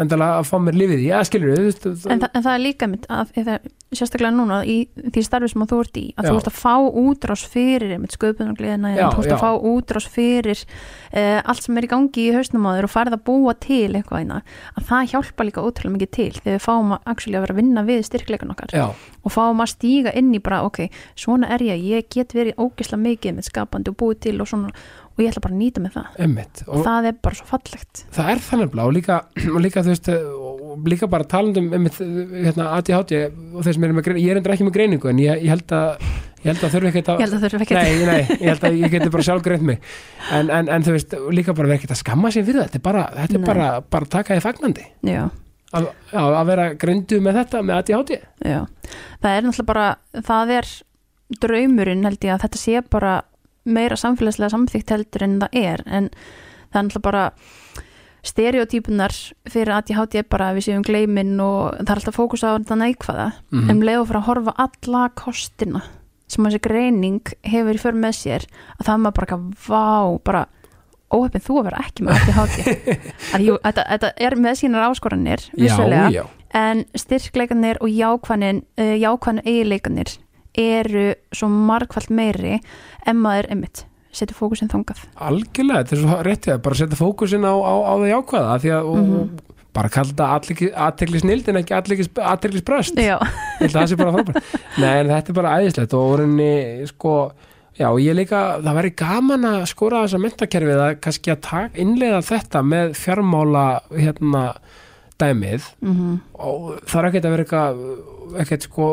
[0.04, 2.64] endalega að fá mér lífið í, já, skilur þú veist, En, þa en það er
[2.66, 3.58] líka mitt að, eða,
[3.92, 6.38] sérstaklega núna í því starfi sem að þú ert í að þú Já.
[6.40, 11.78] ert að fá útrás fyrir sköpunargliðina, þú ert að fá útrás fyrir uh, allt sem
[11.78, 14.40] er í gangi í hausnum á þér og farið að búa til eitthvað eina,
[14.78, 17.60] að það hjálpa líka ótrúlega mikið til þegar við fáum að, actually, að vera að
[17.60, 18.86] vinna við styrkleikun okkar já,
[19.22, 20.86] og fáum að stíga inn í bara, ok,
[21.18, 24.72] svona er ég ég get verið ógislega mikið með skapandi og búið til og svona,
[25.12, 26.18] og ég ætla bara að nýta með það.
[26.26, 28.02] Emmitt og það er bara svo fallegt.
[28.16, 29.18] Það er þannig og líka,
[29.66, 33.16] líka veist og líka bara talandum um hérna, ADHD
[33.52, 34.26] og þeir sem eru með greiningu.
[34.26, 36.06] Ég er endur ekki með greiningu en ég, ég held að
[36.42, 39.12] ég held að þurfi ekkert að að ekki Nei, nei, ég held að ég geti
[39.14, 39.84] bara sjálf greint mig.
[40.32, 42.80] En, en, en þú veist, líka bara verið ekkert að skamma sér fyrir það, þetta
[42.80, 44.88] er bara, þetta er bara, bara að taka því fagnandi.
[45.06, 45.22] Já,
[45.76, 48.58] að, að vera greindu með þetta með ADHD Já,
[49.22, 49.86] það er náttúrulega bara,
[50.28, 50.72] það er
[51.42, 53.14] draumurinn held ég að þetta sé bara
[53.64, 55.82] meira samfélagslega samþykkt heldur en það er.
[55.86, 56.10] En
[56.72, 57.24] það er náttúrulega bara
[58.22, 59.14] stereotypunar
[59.50, 62.78] fyrir ADHD er bara að við séum gleimin og það er alltaf fókus á þetta
[62.78, 63.28] neikvæða.
[63.50, 63.70] Mhm.
[63.70, 65.82] en leið og fyrir að horfa alla kostina
[66.32, 68.46] sem þessi greining hefur í för með sér
[68.78, 70.42] að það er maður bara ekki vá, bara
[71.12, 72.14] óhefn þú að vera ekki með
[73.34, 76.24] að jú, þetta, þetta er með sínar áskoranir vissulega Já, já,
[76.56, 80.14] en styrkleikanir og jákvænin uh, jákvænu eigileikanir
[80.58, 82.58] eru svo margfald meiri
[83.06, 84.98] en maður einmitt setur fókusin þangað.
[85.16, 88.90] Algjörlega, þetta er svo réttið bara setja fókusin á, á, á það jákvæða því að,
[88.92, 89.38] og, Mhm.
[89.72, 94.42] bara kalla þetta aðtekli snild en ekki aðtekli spröst að það sé bara frábært.
[94.78, 97.32] Nei, en þetta er bara æðislegt og orðinni, sko
[97.80, 102.20] já, ég líka, það væri gaman að skora þessa mentakerfið að kannski að taka, innleiða
[102.28, 103.64] þetta með fjármála
[103.96, 104.44] hérna
[105.18, 105.62] dæmið.
[105.80, 107.82] Mm og það er ekkert að vera eitthvað
[108.42, 108.86] ekkert sko,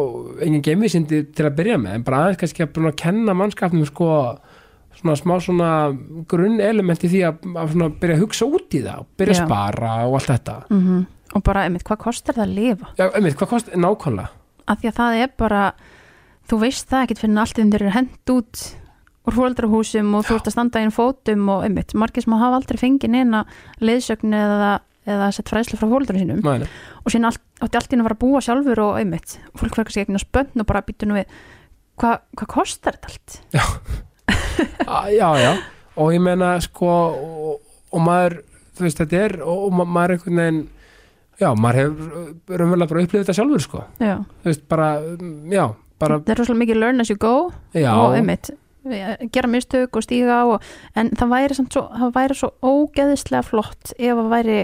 [0.44, 3.88] engin geimvísindi til að byrja með, en bara aðeins kannski að búin að kenna mannskapnum
[3.90, 4.10] sko
[5.00, 5.70] svona smá svona
[6.30, 9.46] grunn element í því að, að svona byrja að hugsa út í það byrja að
[9.46, 10.58] spara og allt þetta.
[11.38, 12.92] Og bara einmitt, hvað kostar það að lifa?
[12.98, 14.36] Já, einmitt, hvað kost, nákvæmlega.
[14.70, 15.64] Af því að það er bara
[16.50, 18.64] þú veist það ekkert fyrir allt þeir eru hend út
[19.30, 22.80] úr fóldrahúsum og þú ert að standa inn fótum og einmitt, margir sem hafa aldrei
[22.82, 23.44] fengið neina
[23.84, 24.72] leiðsögn eða,
[25.10, 26.42] eða sett fræðslu frá fóldrarinn sínum.
[26.46, 26.68] Mæli.
[27.04, 29.90] og síðan allt, átti allt inn að fara að búa sjálfur og einmitt, fólk fyrir
[29.90, 31.34] kannski eignast bönn og bara býtu nú við
[32.00, 33.40] hvað hva kostar þetta allt?
[34.88, 35.52] Ah, já, já,
[35.96, 37.62] og ég meina sko, og,
[37.96, 38.34] og maður
[38.78, 40.60] þú veist, þetta er, og, og ma- maður einhvern veginn
[41.40, 43.84] já, maður hefur raunverulega bara upplifið þetta sjálfur, sko.
[44.04, 45.64] Já, þú veist, bara, mm, já,
[46.04, 47.34] bara þetta er rosalega mikið learn as you go
[47.74, 48.52] já, og einmitt
[49.36, 50.68] gera mistök og stíga á og,
[51.00, 54.60] en það væri, svo, það væri svo ógeðislega flott ef það væri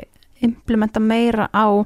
[0.45, 1.85] implementa meira á uh,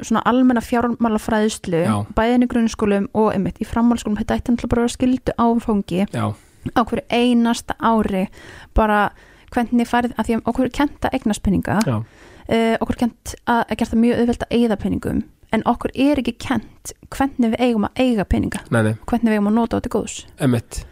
[0.00, 1.94] svona almenna fjármálafræðislu Já.
[2.16, 6.26] bæðin í grunnskólum og einmitt í framhalskólum þetta ætti náttúrulega bara skildu áfangi já,
[6.74, 8.26] á hverju einasta ári.
[8.74, 9.10] Bara
[9.54, 13.02] hvernig farið að því að okkur er kent að eignast peninga já, uh, okkur er
[13.06, 15.24] kent að, að gera það mjög auðvelt að eigða peningum
[15.54, 19.38] en okkur er ekki kent hvernig við eigum að eiga peninga nei, nei, hvernig við
[19.38, 20.20] eigum að nota á til góðs.
[20.42, 20.82] Emitt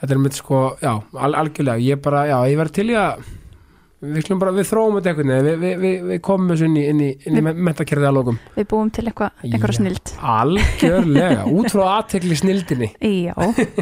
[0.00, 1.82] þetta er mitt sko, já, al algjörlega.
[1.82, 3.26] Ég bara, já, ég verð til í að
[4.02, 5.32] við, skulum bara, við þróum þetta veginn.
[5.46, 8.40] Við, við, við, við komum þessu inn í, inn í, inn í mentakerfið að lókum
[8.56, 9.66] við búum til eitthvað, Já.
[9.78, 10.14] snild.
[10.34, 12.90] algjörlega, út frá aðtekli snildinni.
[13.00, 13.34] Já,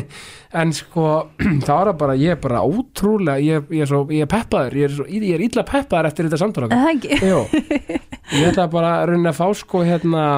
[0.60, 1.08] en sko,
[1.66, 4.94] það bara ég er bara ótrúlega, ég, ég er svo ég er peppaður, ég er,
[4.98, 7.18] svo, ég er illa peppaður eftir þetta samtala það ekki?
[7.24, 7.40] Jú,
[8.38, 10.28] ég ætla bara að raunin að fá sko hérna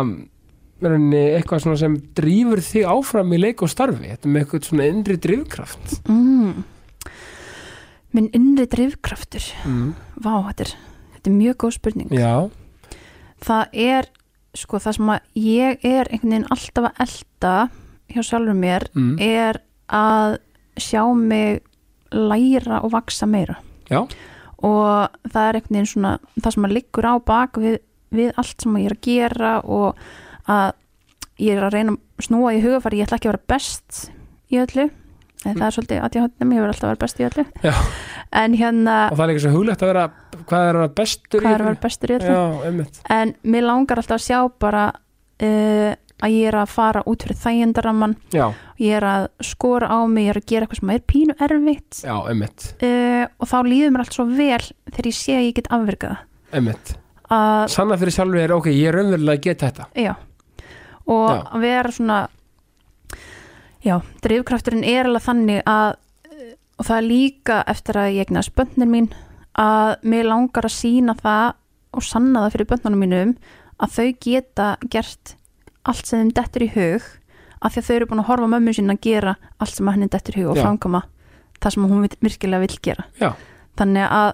[0.77, 5.17] eitthvað svona sem drífur þig áfram í leik og starfi, þetta með eitthvað svona innri
[5.25, 6.01] drifkraft.
[6.09, 6.65] Mm.
[8.17, 9.45] Minn innri drifkraftur.
[9.69, 9.95] Mm.
[10.25, 10.75] vá, þetta er,
[11.15, 12.15] þetta er mjög góð spurning.
[12.15, 12.33] Já,
[13.45, 14.11] það er,
[14.57, 17.55] sko, það sem að ég er einhvern veginn alltaf að elda
[18.15, 19.15] hjá sjálfur mér mm.
[19.23, 19.61] er
[19.93, 20.39] að
[20.81, 21.63] sjá mig
[22.15, 23.59] læra og vaksa meira.
[23.91, 24.05] Já,
[24.65, 27.79] og það er einhvern veginn svona það sem að liggur á bak við,
[28.15, 30.05] við allt sem ég er að gera og
[30.47, 30.77] að
[31.43, 34.07] ég er að reyna að snúa í hugafæri, ég ætla ekki að vera best
[34.49, 34.87] í öllu
[35.55, 37.45] það er svolítið að ég höfnum, ég verð alltaf að vera best í öllu.
[38.37, 40.07] En hérna, og það er ekki svo huglegt að vera
[40.47, 42.35] hvað er að vera bestur hvað er vera bestur í öllu?
[42.35, 45.93] Já, en mér langar alltaf að sjá bara uh,
[46.27, 48.47] að ég er að fara út fyrir þægindaraman Já,
[48.83, 52.03] ég er að skora á mig, ég er að gera eitthvað sem er pínu erfitt.
[52.03, 55.75] Já, uh, og þá líður mér allt svo vel þegar ég sé að ég get
[55.77, 56.23] afvirkað
[57.73, 59.87] Sanna fyrir sjálfur er, ok, ég er raunverulega að geta þetta.
[59.99, 60.13] Já.
[61.11, 62.19] Og að vera svona
[63.87, 65.95] já, drifkrafturinn er alveg þannig að
[66.31, 69.11] eh, og það er líka eftir að ég eignast bönnir mín
[69.57, 71.55] að mér langar að sína það
[71.97, 73.37] og sanna það fyrir bönnunum mínum
[73.81, 75.37] að þau geta gert
[75.87, 77.05] allt sem þeim dettur í hug
[77.63, 80.09] af því að þau eru búin að horfa mömmu sín að gera allt sem henni
[80.13, 80.65] dettur í hug og Já.
[80.67, 81.03] framkama
[81.63, 83.31] það sem hún virkilega vill gera Já,
[83.81, 84.33] þannig að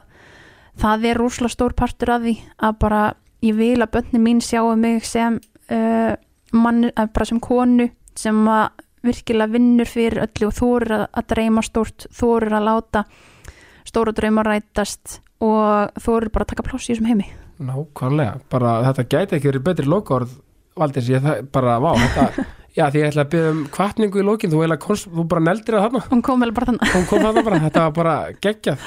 [0.82, 3.02] það er rúslega stór partur af því að bara
[3.44, 6.14] ég vil að bönni mín sjáu mig sem uh,
[6.52, 11.28] mann, uh, bara sem konu sem að virkilega vinnur fyrir öllu og þorir að, að
[11.34, 13.04] dreyma stórt þorir að láta
[13.88, 17.28] stóra drauma rætast og þorir bara að taka pláss í þessum heimi.
[17.62, 20.40] Nákvæmlega bara þetta gæti ekki verið betri lokaorð
[20.72, 22.44] Valdís, ég það, bara, vá, þetta
[22.78, 25.76] Já, því ég ætla að byggja um kvartningu í lókin þú, komst- þú bara neldir
[25.76, 26.00] það þarna.
[26.08, 28.86] Hún kom vel bara þannig hún kom þarna bara, þetta var bara geggjað.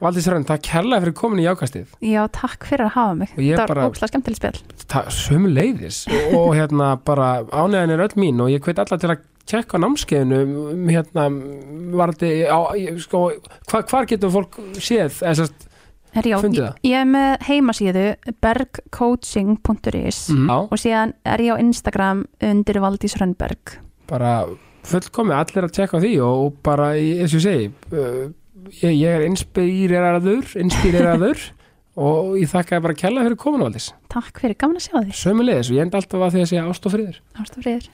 [0.00, 3.34] Valdís Rönn, það kærlega fyrir komin í jákastið já, takk fyrir að hafa mig.
[3.36, 5.98] Það var ógslag skemmtileg það sömu leiðis
[6.34, 9.20] og hérna bara ánæðan er öll mín og ég hveit alla til að
[9.50, 10.40] tjekka námskeiðinu
[10.90, 11.26] hérna
[11.98, 13.26] varði ég- sko,
[13.70, 15.66] hva, hvar getur fólk séð eða sérst,
[16.10, 16.88] Herri, já, Fundið ég, það?
[16.90, 18.06] ég er með heimasíðu
[18.42, 20.50] bergcoaching.is mm.
[20.50, 23.76] og síðan er ég á Instagram undir Valdís Rönnberg.
[24.10, 24.32] Bara
[24.90, 28.26] fullkomi allir að tjekka því og, bara, eins og ég segi uh,
[28.80, 31.46] ég, ég er inspíreraður inspíreraður
[32.10, 33.92] og ég þakka bara kella fyrir komin Valdís.
[34.10, 35.16] Takk fyrir, gaman að sjá þig.
[35.22, 37.26] Sömu leiðis og ég enda alltaf að því að segja ást og friður.
[37.38, 37.90] Ástafriður